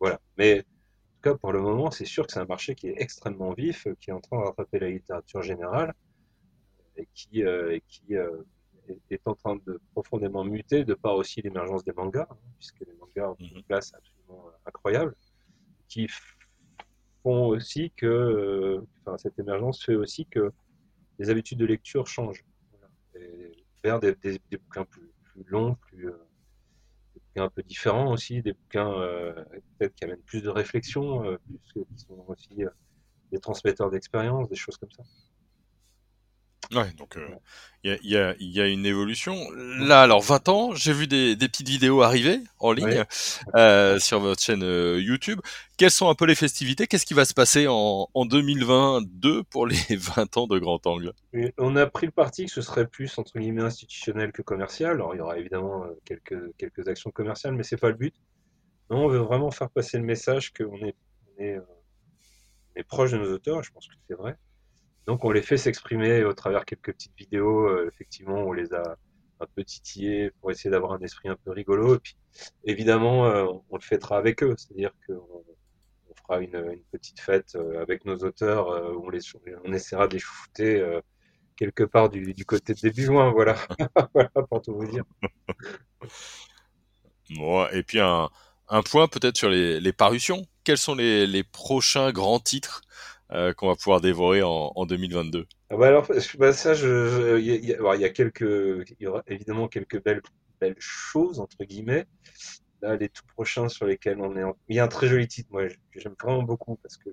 Voilà. 0.00 0.20
Mais 0.36 0.58
en 0.58 0.62
tout 0.62 1.30
cas, 1.30 1.34
pour 1.34 1.52
le 1.52 1.62
moment, 1.62 1.90
c'est 1.90 2.04
sûr 2.04 2.26
que 2.26 2.32
c'est 2.32 2.40
un 2.40 2.44
marché 2.44 2.74
qui 2.74 2.88
est 2.88 3.00
extrêmement 3.00 3.52
vif, 3.52 3.86
qui 4.00 4.10
est 4.10 4.12
en 4.12 4.20
train 4.20 4.38
de 4.38 4.44
rattraper 4.44 4.78
la 4.80 4.90
littérature 4.90 5.42
générale 5.42 5.94
et 6.96 7.08
qui, 7.14 7.40
et 7.40 7.82
qui 7.88 8.14
est 9.10 9.26
en 9.26 9.34
train 9.34 9.56
de 9.66 9.80
profondément 9.92 10.44
muter 10.44 10.84
de 10.84 10.94
par 10.94 11.16
aussi 11.16 11.42
l'émergence 11.42 11.84
des 11.84 11.92
mangas, 11.92 12.26
hein, 12.30 12.36
puisque 12.58 12.80
les 12.80 12.94
mangas 12.94 13.30
ont 13.30 13.36
une 13.38 13.56
mhm. 13.56 13.62
place 13.64 13.92
absolument 13.94 14.50
incroyable, 14.66 15.14
qui 15.88 16.08
font 17.22 17.46
aussi 17.46 17.92
que, 17.96 18.06
euh, 18.06 18.86
enfin, 19.00 19.16
cette 19.18 19.38
émergence 19.38 19.84
fait 19.84 19.94
aussi 19.94 20.26
que 20.26 20.52
les 21.18 21.30
habitudes 21.30 21.58
de 21.58 21.66
lecture 21.66 22.06
changent 22.06 22.44
vers 23.82 24.00
des, 24.00 24.40
bouquins 24.50 24.84
plus, 24.84 25.12
longs, 25.46 25.74
plus, 25.74 26.08
euh, 26.08 26.26
des 27.14 27.20
bouquins 27.20 27.44
un 27.44 27.50
peu 27.50 27.62
différents 27.62 28.12
aussi, 28.12 28.42
des 28.42 28.52
bouquins 28.52 28.92
euh, 28.92 29.34
peut-être 29.78 29.94
qui 29.94 30.04
amènent 30.04 30.22
plus 30.22 30.42
de 30.42 30.48
réflexion, 30.48 31.38
plus, 31.44 31.84
qui 31.84 31.98
sont 31.98 32.24
aussi 32.28 32.64
des 33.30 33.38
transmetteurs 33.38 33.90
d'expérience, 33.90 34.48
des 34.48 34.56
choses 34.56 34.76
comme 34.76 34.90
ça. 34.90 35.02
Ouais, 36.72 36.90
donc 36.96 37.16
euh, 37.16 37.28
il 37.82 37.98
y, 38.02 38.16
a, 38.16 38.34
y, 38.38 38.60
a, 38.60 38.66
une 38.66 38.86
évolution. 38.86 39.36
Là, 39.52 40.02
alors 40.02 40.22
20 40.22 40.48
ans, 40.48 40.74
j'ai 40.74 40.92
vu 40.92 41.06
des, 41.06 41.36
des, 41.36 41.48
petites 41.48 41.68
vidéos 41.68 42.02
arriver 42.02 42.40
en 42.58 42.72
ligne 42.72 43.04
euh, 43.54 43.98
sur 43.98 44.20
votre 44.20 44.42
chaîne 44.42 44.62
euh, 44.62 45.00
YouTube. 45.00 45.40
Quelles 45.76 45.90
sont 45.90 46.08
un 46.08 46.14
peu 46.14 46.24
les 46.24 46.34
festivités? 46.34 46.86
Qu'est-ce 46.86 47.04
qui 47.04 47.14
va 47.14 47.24
se 47.24 47.34
passer 47.34 47.66
en, 47.68 48.08
en 48.12 48.24
2022 48.24 49.42
pour 49.44 49.66
les 49.66 49.76
20 49.90 50.36
ans 50.36 50.46
de 50.46 50.58
Grand 50.58 50.86
Angle? 50.86 51.12
On 51.58 51.76
a 51.76 51.86
pris 51.86 52.06
le 52.06 52.12
parti 52.12 52.46
que 52.46 52.52
ce 52.52 52.62
serait 52.62 52.86
plus 52.86 53.18
entre 53.18 53.38
guillemets 53.38 53.62
institutionnel 53.62 54.32
que 54.32 54.42
commercial. 54.42 54.92
Alors 54.92 55.14
il 55.14 55.18
y 55.18 55.20
aura 55.20 55.38
évidemment 55.38 55.84
quelques, 56.04 56.56
quelques 56.56 56.88
actions 56.88 57.10
commerciales, 57.10 57.54
mais 57.54 57.64
c'est 57.64 57.76
pas 57.76 57.88
le 57.88 57.96
but. 57.96 58.14
Non, 58.90 59.04
on 59.04 59.08
veut 59.08 59.18
vraiment 59.18 59.50
faire 59.50 59.70
passer 59.70 59.98
le 59.98 60.04
message 60.04 60.52
qu'on 60.52 60.76
est, 60.86 60.94
on 61.36 61.42
est, 61.42 61.58
on 61.58 62.80
est 62.80 62.84
proche 62.84 63.12
de 63.12 63.18
nos 63.18 63.32
auteurs. 63.32 63.62
Je 63.62 63.72
pense 63.72 63.86
que 63.86 63.94
c'est 64.08 64.16
vrai 64.16 64.36
donc 65.06 65.24
on 65.24 65.30
les 65.30 65.42
fait 65.42 65.56
s'exprimer 65.56 66.24
au 66.24 66.32
travers 66.32 66.64
quelques 66.64 66.92
petites 66.92 67.16
vidéos. 67.16 67.68
Euh, 67.68 67.90
effectivement, 67.92 68.38
on 68.38 68.52
les 68.52 68.72
a 68.72 68.96
un 69.40 69.46
peu 69.54 69.64
titillés 69.64 70.30
pour 70.40 70.50
essayer 70.50 70.70
d'avoir 70.70 70.92
un 70.92 71.00
esprit 71.00 71.28
un 71.28 71.36
peu 71.36 71.50
rigolo. 71.50 71.98
Évidemment, 72.64 73.26
euh, 73.26 73.46
on 73.70 73.76
le 73.76 73.82
fêtera 73.82 74.16
avec 74.16 74.42
eux, 74.42 74.54
c'est-à-dire 74.56 74.92
qu'on 75.06 75.44
on 76.08 76.14
fera 76.14 76.40
une, 76.40 76.80
petite 76.90 77.20
fête 77.20 77.54
euh, 77.56 77.82
avec 77.82 78.04
nos 78.04 78.16
auteurs 78.18 78.68
où 78.96 79.08
on, 79.08 79.72
essaiera 79.72 80.08
de 80.08 80.14
les 80.14 80.18
chouchouter 80.18 81.00
quelque 81.56 81.84
part 81.84 82.08
du, 82.08 82.44
côté 82.46 82.74
de 82.74 82.80
début 82.80 83.02
juin. 83.02 83.30
Voilà, 83.30 83.56
voilà 84.14 84.30
pour 84.48 84.62
tout 84.62 84.74
vous 84.74 84.86
dire. 84.86 85.04
Et 87.72 87.82
puis 87.82 88.00
un, 88.00 88.30
point 88.84 89.08
peut-être 89.08 89.36
sur 89.36 89.48
les, 89.50 89.92
parutions. 89.92 90.46
Quels 90.62 90.78
sont 90.78 90.94
les, 90.94 91.44
prochains 91.44 92.12
grands 92.12 92.40
titres 92.40 92.82
qu'on 93.56 93.68
va 93.68 93.74
pouvoir 93.74 94.00
dévorer 94.00 94.42
en, 94.42 94.86
2022 94.86 95.46
ah 95.70 95.76
bah 95.76 95.88
alors, 95.88 96.06
ça, 96.06 96.74
il 96.74 97.44
y, 97.44 97.74
a 97.74 97.80
aura 97.80 99.22
évidemment 99.26 99.68
quelques 99.68 100.02
belles, 100.02 100.22
choses 100.78 101.40
entre 101.40 101.64
guillemets. 101.64 102.06
Là, 102.80 102.96
les 102.96 103.08
tout 103.08 103.24
prochains 103.34 103.68
sur 103.68 103.86
lesquels 103.86 104.20
on 104.20 104.36
est, 104.36 104.42
il 104.68 104.76
y 104.76 104.78
a 104.78 104.84
un 104.84 104.88
très 104.88 105.08
joli 105.08 105.26
titre, 105.26 105.48
moi, 105.50 105.62
j'aime 105.96 106.14
vraiment 106.20 106.42
beaucoup 106.42 106.76
parce 106.76 106.96
que 106.96 107.10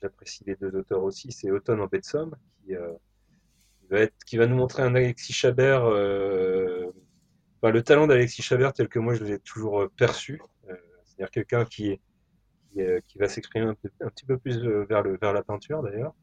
j'apprécie 0.00 0.44
les 0.46 0.54
deux 0.56 0.74
auteurs 0.76 1.02
aussi. 1.02 1.32
C'est 1.32 1.50
Automne 1.50 1.80
en 1.80 1.86
baie 1.86 2.00
Somme 2.02 2.36
qui, 2.64 2.76
euh, 2.76 2.92
va 3.90 4.46
nous 4.46 4.56
montrer 4.56 4.82
un 4.82 4.94
Alexis 4.94 5.32
Chabert, 5.32 5.86
euh, 5.86 6.92
le 7.62 7.82
talent 7.82 8.06
d'Alexis 8.06 8.42
Chabert 8.42 8.72
tel 8.72 8.88
que 8.88 8.98
moi 8.98 9.14
je 9.14 9.24
l'ai 9.24 9.38
toujours 9.38 9.88
perçu. 9.96 10.40
C'est-à-dire 11.04 11.30
quelqu'un 11.30 11.64
qui 11.64 11.92
est 11.92 12.00
euh, 12.78 13.00
qui, 13.08 13.18
va 13.18 13.28
s'exprimer 13.28 13.66
un, 13.66 13.74
petit 14.08 14.26
peu 14.26 14.36
plus 14.38 14.58
euh, 14.58 14.84
vers, 14.84 15.32
la 15.32 15.42
peinture 15.42 15.82
d'ailleurs. 15.82 16.14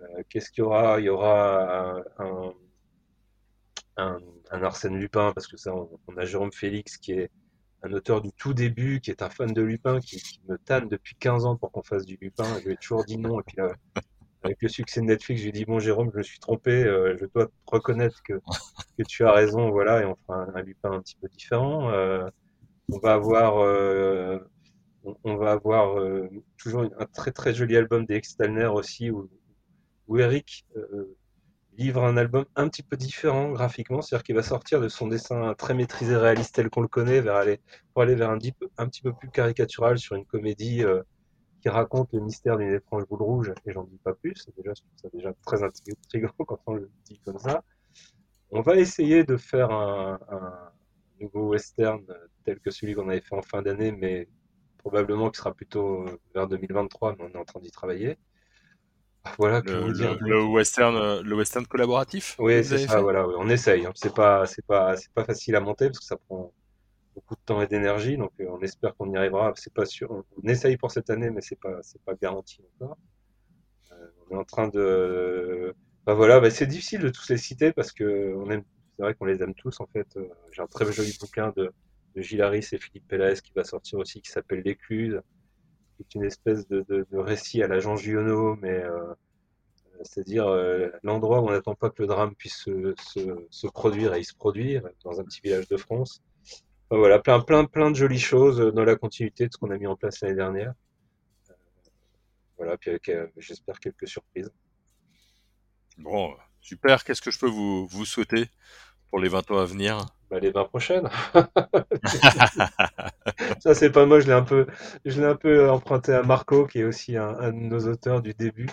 Euh, 0.00 0.22
qu'est-ce 0.28 0.50
qu'il 0.50 0.62
y 0.62 0.64
aura? 0.64 0.98
Il 0.98 1.04
y 1.04 1.08
aura 1.08 2.02
un, 2.18 2.52
un, 3.96 4.62
Arsène 4.62 4.98
Lupin, 4.98 5.32
parce 5.32 5.46
que 5.46 5.56
ça, 5.56 5.72
on, 5.74 6.16
a 6.16 6.24
Jérôme 6.24 6.52
Félix 6.52 6.96
qui 6.96 7.12
est 7.12 7.30
un 7.82 7.92
auteur 7.92 8.20
du 8.20 8.32
tout 8.32 8.52
début, 8.52 9.00
qui 9.00 9.10
est 9.10 9.22
un 9.22 9.30
fan 9.30 9.52
de 9.52 9.62
Lupin, 9.62 10.00
qui, 10.00 10.20
me 10.48 10.58
tanne 10.58 10.88
depuis 10.88 11.14
15 11.16 11.44
ans 11.44 11.56
pour 11.56 11.70
qu'on 11.70 11.82
fasse 11.82 12.04
du 12.04 12.18
Lupin. 12.20 12.44
Je 12.60 12.66
lui 12.66 12.72
ai 12.74 12.76
toujours 12.76 13.04
dit 13.04 13.18
non. 13.18 13.40
Et 13.40 13.44
puis 13.44 13.56
avec 14.44 14.60
le 14.60 14.68
succès 14.68 15.00
de 15.00 15.06
Netflix, 15.06 15.40
je 15.40 15.44
lui 15.44 15.50
ai 15.50 15.52
dit 15.52 15.64
bon 15.64 15.78
Jérôme, 15.78 16.10
je 16.12 16.18
me 16.18 16.22
suis 16.22 16.40
trompé, 16.40 16.82
je 16.82 17.26
dois 17.26 17.48
reconnaître 17.66 18.22
que, 18.24 18.40
tu 19.08 19.24
as 19.24 19.32
raison, 19.32 19.70
voilà, 19.70 20.02
et 20.02 20.04
on 20.04 20.16
fera 20.26 20.46
un, 20.54 20.62
Lupin 20.62 20.92
un 20.92 21.00
petit 21.00 21.16
peu 21.20 21.28
différent. 21.28 21.92
on 22.90 22.98
va 22.98 23.14
avoir 23.14 23.62
on, 25.04 25.36
va 25.36 25.52
avoir 25.52 25.98
euh, 25.98 26.28
toujours 26.56 26.82
un 26.82 27.06
très 27.06 27.32
très 27.32 27.54
joli 27.54 27.76
album 27.76 28.06
des 28.06 28.14
Extalner 28.14 28.66
aussi, 28.66 29.10
où, 29.10 29.28
Eric 30.18 30.66
euh, 30.76 31.16
livre 31.78 32.04
un 32.04 32.18
album 32.18 32.44
un 32.54 32.68
petit 32.68 32.82
peu 32.82 32.96
différent 32.96 33.50
graphiquement, 33.50 34.02
c'est-à-dire 34.02 34.24
qu'il 34.24 34.34
va 34.34 34.42
sortir 34.42 34.80
de 34.80 34.88
son 34.88 35.06
dessin 35.06 35.54
très 35.54 35.72
maîtrisé 35.72 36.16
réaliste 36.16 36.54
tel 36.54 36.68
qu'on 36.68 36.82
le 36.82 36.88
connaît 36.88 37.26
aller, 37.28 37.60
pour 37.92 38.02
aller 38.02 38.14
vers 38.14 38.30
un, 38.30 38.38
un 38.78 38.88
petit 38.88 39.00
peu 39.00 39.12
plus 39.14 39.30
caricatural 39.30 39.98
sur 39.98 40.16
une 40.16 40.26
comédie 40.26 40.84
euh, 40.84 41.02
qui 41.62 41.70
raconte 41.70 42.12
le 42.12 42.20
mystère 42.20 42.58
d'une 42.58 42.74
étrange 42.74 43.06
boule 43.06 43.22
rouge, 43.22 43.54
et 43.64 43.72
j'en 43.72 43.84
dis 43.84 43.98
pas 44.04 44.14
plus, 44.14 44.46
déjà, 44.58 44.74
ça 44.74 45.08
déjà 45.14 45.32
très 45.46 45.62
intriguant 45.62 46.32
quand 46.46 46.60
on 46.66 46.74
le 46.74 46.90
dit 47.06 47.20
comme 47.24 47.38
ça. 47.38 47.62
On 48.50 48.60
va 48.60 48.76
essayer 48.76 49.24
de 49.24 49.38
faire 49.38 49.70
un, 49.70 50.18
un 50.28 50.72
nouveau 51.20 51.48
western 51.50 52.04
tel 52.44 52.60
que 52.60 52.70
celui 52.70 52.94
qu'on 52.94 53.08
avait 53.08 53.22
fait 53.22 53.34
en 53.34 53.42
fin 53.42 53.62
d'année, 53.62 53.92
mais 53.92 54.28
probablement 54.82 55.30
qui 55.30 55.38
sera 55.38 55.54
plutôt 55.54 56.02
euh, 56.02 56.20
vers 56.34 56.46
2023, 56.48 57.16
mais 57.16 57.24
on 57.24 57.30
est 57.30 57.40
en 57.40 57.44
train 57.44 57.60
d'y 57.60 57.70
travailler. 57.70 58.18
Voilà, 59.38 59.62
le, 59.64 60.44
western, 60.44 60.96
euh, 60.96 61.22
le 61.22 61.36
western 61.36 61.64
collaboratif. 61.66 62.34
Oui, 62.40 62.64
c'est 62.64 62.78
ça. 62.78 63.00
Voilà, 63.00 63.26
on 63.28 63.48
essaye. 63.48 63.86
Hein. 63.86 63.92
C'est 63.94 64.12
pas, 64.12 64.46
c'est 64.46 64.66
pas, 64.66 64.96
c'est 64.96 65.12
pas 65.12 65.24
facile 65.24 65.54
à 65.54 65.60
monter 65.60 65.86
parce 65.86 66.00
que 66.00 66.04
ça 66.04 66.16
prend 66.16 66.52
beaucoup 67.14 67.36
de 67.36 67.40
temps 67.46 67.62
et 67.62 67.68
d'énergie. 67.68 68.16
Donc, 68.16 68.32
euh, 68.40 68.46
on 68.50 68.60
espère 68.62 68.96
qu'on 68.96 69.12
y 69.12 69.16
arrivera. 69.16 69.52
C'est 69.54 69.72
pas 69.72 69.86
sûr. 69.86 70.10
On, 70.10 70.48
essaye 70.48 70.76
pour 70.76 70.90
cette 70.90 71.08
année, 71.08 71.30
mais 71.30 71.40
c'est 71.40 71.60
pas, 71.60 71.78
c'est 71.82 72.02
pas 72.02 72.14
garanti 72.20 72.62
encore. 72.80 72.98
on 74.28 74.34
est 74.34 74.38
en 74.38 74.44
train 74.44 74.66
de. 74.66 75.72
Bah 76.04 76.14
voilà, 76.14 76.40
bah, 76.40 76.50
c'est 76.50 76.66
difficile 76.66 77.00
de 77.00 77.10
tous 77.10 77.28
les 77.28 77.38
citer 77.38 77.72
parce 77.72 77.92
que 77.92 78.34
on 78.36 78.50
aime. 78.50 78.64
C'est 78.96 79.04
vrai 79.04 79.14
qu'on 79.14 79.24
les 79.24 79.40
aime 79.40 79.54
tous 79.54 79.80
en 79.80 79.86
fait. 79.86 80.18
J'ai 80.50 80.62
un 80.62 80.66
très 80.66 80.90
joli 80.92 81.16
bouquin 81.18 81.52
de 81.56 81.72
de 82.14 82.22
Gilles 82.22 82.42
Harris 82.42 82.68
et 82.72 82.78
Philippe 82.78 83.06
Pélez 83.08 83.34
qui 83.42 83.52
va 83.54 83.64
sortir 83.64 83.98
aussi, 83.98 84.20
qui 84.20 84.30
s'appelle 84.30 84.62
L'écluse, 84.64 85.20
qui 85.96 86.02
est 86.02 86.14
une 86.14 86.24
espèce 86.24 86.66
de, 86.68 87.06
récit 87.12 87.62
à 87.62 87.68
la 87.68 87.80
Jean 87.80 87.96
Giono, 87.96 88.56
mais 88.56 88.82
euh, 88.82 89.14
c'est-à-dire 90.02 90.46
euh, 90.48 90.88
l'endroit 91.02 91.40
où 91.40 91.48
on 91.48 91.50
n'attend 91.50 91.74
pas 91.74 91.90
que 91.90 92.02
le 92.02 92.08
drame 92.08 92.34
puisse 92.34 92.64
se, 92.64 93.66
produire 93.68 94.14
et 94.14 94.20
il 94.20 94.24
se 94.24 94.34
produire, 94.34 94.82
dans 95.04 95.20
un 95.20 95.24
petit 95.24 95.40
village 95.42 95.68
de 95.68 95.76
France. 95.76 96.22
voilà, 96.90 97.18
plein, 97.18 97.40
plein, 97.40 97.64
plein 97.64 97.90
de 97.90 97.96
jolies 97.96 98.18
choses 98.18 98.58
dans 98.58 98.84
la 98.84 98.96
continuité 98.96 99.46
de 99.46 99.52
ce 99.52 99.58
qu'on 99.58 99.70
a 99.70 99.78
mis 99.78 99.86
en 99.86 99.96
place 99.96 100.20
l'année 100.20 100.36
dernière. 100.36 100.74
Euh, 101.50 101.54
voilà, 102.56 102.76
puis 102.76 102.98
j'espère 103.36 103.78
quelques 103.80 104.08
surprises. 104.08 104.50
Bon, 105.98 106.34
super. 106.60 107.04
Qu'est-ce 107.04 107.22
que 107.22 107.30
je 107.30 107.38
peux 107.38 107.48
vous, 107.48 107.86
vous 107.86 108.04
souhaiter? 108.04 108.46
Pour 109.12 109.20
les 109.20 109.28
20 109.28 109.50
ans 109.50 109.58
à 109.58 109.66
venir 109.66 110.06
bah, 110.30 110.40
les 110.40 110.50
20 110.50 110.64
prochaines. 110.64 111.10
ça, 113.60 113.74
c'est 113.74 113.90
pas 113.90 114.06
moi, 114.06 114.20
je 114.20 114.26
l'ai 114.26 114.32
un 114.32 114.42
peu, 114.42 114.66
je 115.04 115.20
l'ai 115.20 115.26
un 115.26 115.36
peu 115.36 115.68
emprunté 115.68 116.14
à 116.14 116.22
Marco, 116.22 116.66
qui 116.66 116.78
est 116.78 116.84
aussi 116.84 117.18
un, 117.18 117.52
de 117.52 117.58
nos 117.58 117.88
auteurs 117.88 118.22
du 118.22 118.32
début. 118.32 118.70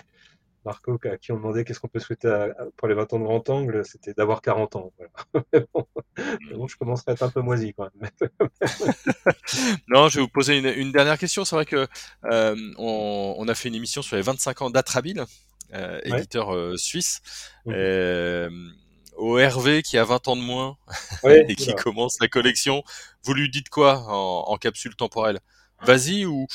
Marco, 0.64 0.98
à 1.04 1.18
qui 1.18 1.32
on 1.32 1.36
demandait 1.36 1.64
qu'est-ce 1.64 1.78
qu'on 1.78 1.88
peut 1.88 2.00
souhaiter 2.00 2.52
pour 2.78 2.88
les 2.88 2.94
20 2.94 3.12
ans 3.12 3.18
de 3.18 3.24
grand 3.24 3.50
angle, 3.50 3.84
c'était 3.84 4.14
d'avoir 4.14 4.40
40 4.40 4.76
ans. 4.76 4.92
bon, 6.54 6.66
je 6.66 6.76
commencerai 6.78 7.10
à 7.10 7.12
être 7.12 7.22
un 7.22 7.30
peu 7.30 7.42
moisi 7.42 7.74
quand 7.74 7.90
même. 8.00 8.10
non, 9.88 10.08
je 10.08 10.16
vais 10.16 10.22
vous 10.22 10.28
poser 10.28 10.56
une, 10.56 10.90
dernière 10.90 11.18
question. 11.18 11.44
C'est 11.44 11.56
vrai 11.56 11.66
que 11.66 11.86
euh, 12.24 12.56
on, 12.78 13.46
a 13.46 13.54
fait 13.54 13.68
une 13.68 13.74
émission 13.74 14.00
sur 14.00 14.16
les 14.16 14.22
25 14.22 14.62
ans 14.62 14.70
d'Atrabile, 14.70 15.26
euh, 15.74 16.00
éditeur 16.04 16.54
euh, 16.54 16.78
suisse. 16.78 17.20
Mmh 17.66 18.80
au 19.20 19.38
Hervé 19.38 19.82
qui 19.82 19.98
a 19.98 20.04
20 20.04 20.28
ans 20.28 20.36
de 20.36 20.42
moins 20.42 20.76
et 21.24 21.54
qui 21.54 21.74
commence 21.74 22.18
la 22.20 22.28
collection, 22.28 22.82
vous 23.22 23.34
lui 23.34 23.50
dites 23.50 23.68
quoi 23.68 24.04
en, 24.08 24.56
capsule 24.56 24.96
temporelle? 24.96 25.40
Vas-y 25.82 26.24
ou 26.24 26.46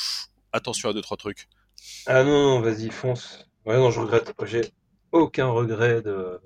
attention 0.51 0.89
à 0.89 0.93
deux 0.93 1.01
trois 1.01 1.17
trucs 1.17 1.47
Ah 2.06 2.23
non, 2.23 2.43
non 2.43 2.62
vas-y, 2.62 2.89
fonce. 2.89 3.47
Ouais, 3.65 3.78
non, 3.78 3.91
je 3.91 3.99
regrette. 3.99 4.34
J'ai 4.43 4.62
aucun 5.12 5.47
regret 5.47 6.01
de, 6.01 6.39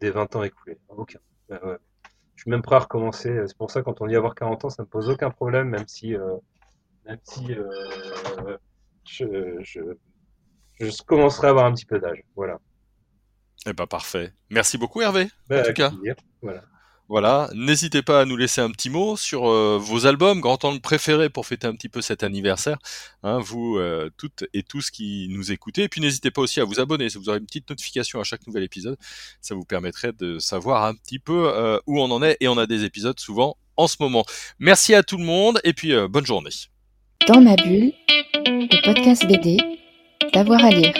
des 0.00 0.10
20 0.10 0.36
ans 0.36 0.42
écoulés. 0.42 0.78
Aucun. 0.88 1.20
Je 1.50 2.42
suis 2.42 2.50
même 2.50 2.62
prêt 2.62 2.76
à 2.76 2.80
recommencer. 2.80 3.42
C'est 3.46 3.56
pour 3.56 3.70
ça, 3.70 3.82
quand 3.82 4.00
on 4.00 4.06
dit 4.06 4.16
avoir 4.16 4.34
40 4.34 4.66
ans, 4.66 4.70
ça 4.70 4.82
me 4.82 4.88
pose 4.88 5.08
aucun 5.08 5.30
problème, 5.30 5.68
même 5.68 5.88
si, 5.88 6.14
euh, 6.14 6.36
même 7.06 7.18
si 7.24 7.52
euh, 7.52 8.56
je, 9.04 9.56
je, 9.60 9.80
je 10.78 11.02
commencerai 11.02 11.48
à 11.48 11.50
avoir 11.50 11.64
un 11.64 11.72
petit 11.72 11.86
peu 11.86 11.98
d'âge. 11.98 12.22
Voilà. 12.36 12.58
Eh 13.66 13.72
ben 13.72 13.86
parfait. 13.86 14.32
Merci 14.50 14.78
beaucoup 14.78 15.02
Hervé. 15.02 15.28
Bah, 15.48 15.60
en 15.60 15.64
tout 15.64 15.72
cas. 15.72 15.92
Voilà. 16.42 16.62
Voilà, 17.08 17.48
n'hésitez 17.54 18.02
pas 18.02 18.20
à 18.20 18.24
nous 18.26 18.36
laisser 18.36 18.60
un 18.60 18.70
petit 18.70 18.90
mot 18.90 19.16
sur 19.16 19.48
euh, 19.48 19.78
vos 19.80 20.04
albums, 20.04 20.40
grand 20.40 20.62
angle 20.66 20.80
préférés 20.80 21.30
pour 21.30 21.46
fêter 21.46 21.66
un 21.66 21.74
petit 21.74 21.88
peu 21.88 22.02
cet 22.02 22.22
anniversaire, 22.22 22.76
hein, 23.22 23.38
vous 23.38 23.78
euh, 23.78 24.10
toutes 24.18 24.44
et 24.52 24.62
tous 24.62 24.90
qui 24.90 25.26
nous 25.30 25.50
écoutez. 25.50 25.84
Et 25.84 25.88
puis 25.88 26.02
n'hésitez 26.02 26.30
pas 26.30 26.42
aussi 26.42 26.60
à 26.60 26.64
vous 26.64 26.80
abonner, 26.80 27.08
si 27.08 27.16
vous 27.16 27.30
aurez 27.30 27.38
une 27.38 27.46
petite 27.46 27.70
notification 27.70 28.20
à 28.20 28.24
chaque 28.24 28.46
nouvel 28.46 28.62
épisode, 28.62 28.98
ça 29.40 29.54
vous 29.54 29.64
permettrait 29.64 30.12
de 30.12 30.38
savoir 30.38 30.84
un 30.84 30.94
petit 30.94 31.18
peu 31.18 31.50
euh, 31.50 31.78
où 31.86 31.98
on 31.98 32.10
en 32.10 32.22
est. 32.22 32.36
Et 32.40 32.48
on 32.48 32.58
a 32.58 32.66
des 32.66 32.84
épisodes 32.84 33.18
souvent 33.18 33.56
en 33.78 33.88
ce 33.88 33.96
moment. 34.00 34.26
Merci 34.58 34.94
à 34.94 35.02
tout 35.02 35.16
le 35.16 35.24
monde 35.24 35.60
et 35.64 35.72
puis 35.72 35.94
bonne 36.10 36.26
journée. 36.26 36.50
Dans 37.26 37.40
ma 37.40 37.56
bulle, 37.56 37.92
le 38.34 38.84
podcast 38.84 39.26
BD, 39.26 39.56
d'avoir 40.34 40.62
à 40.62 40.70
lire. 40.70 40.92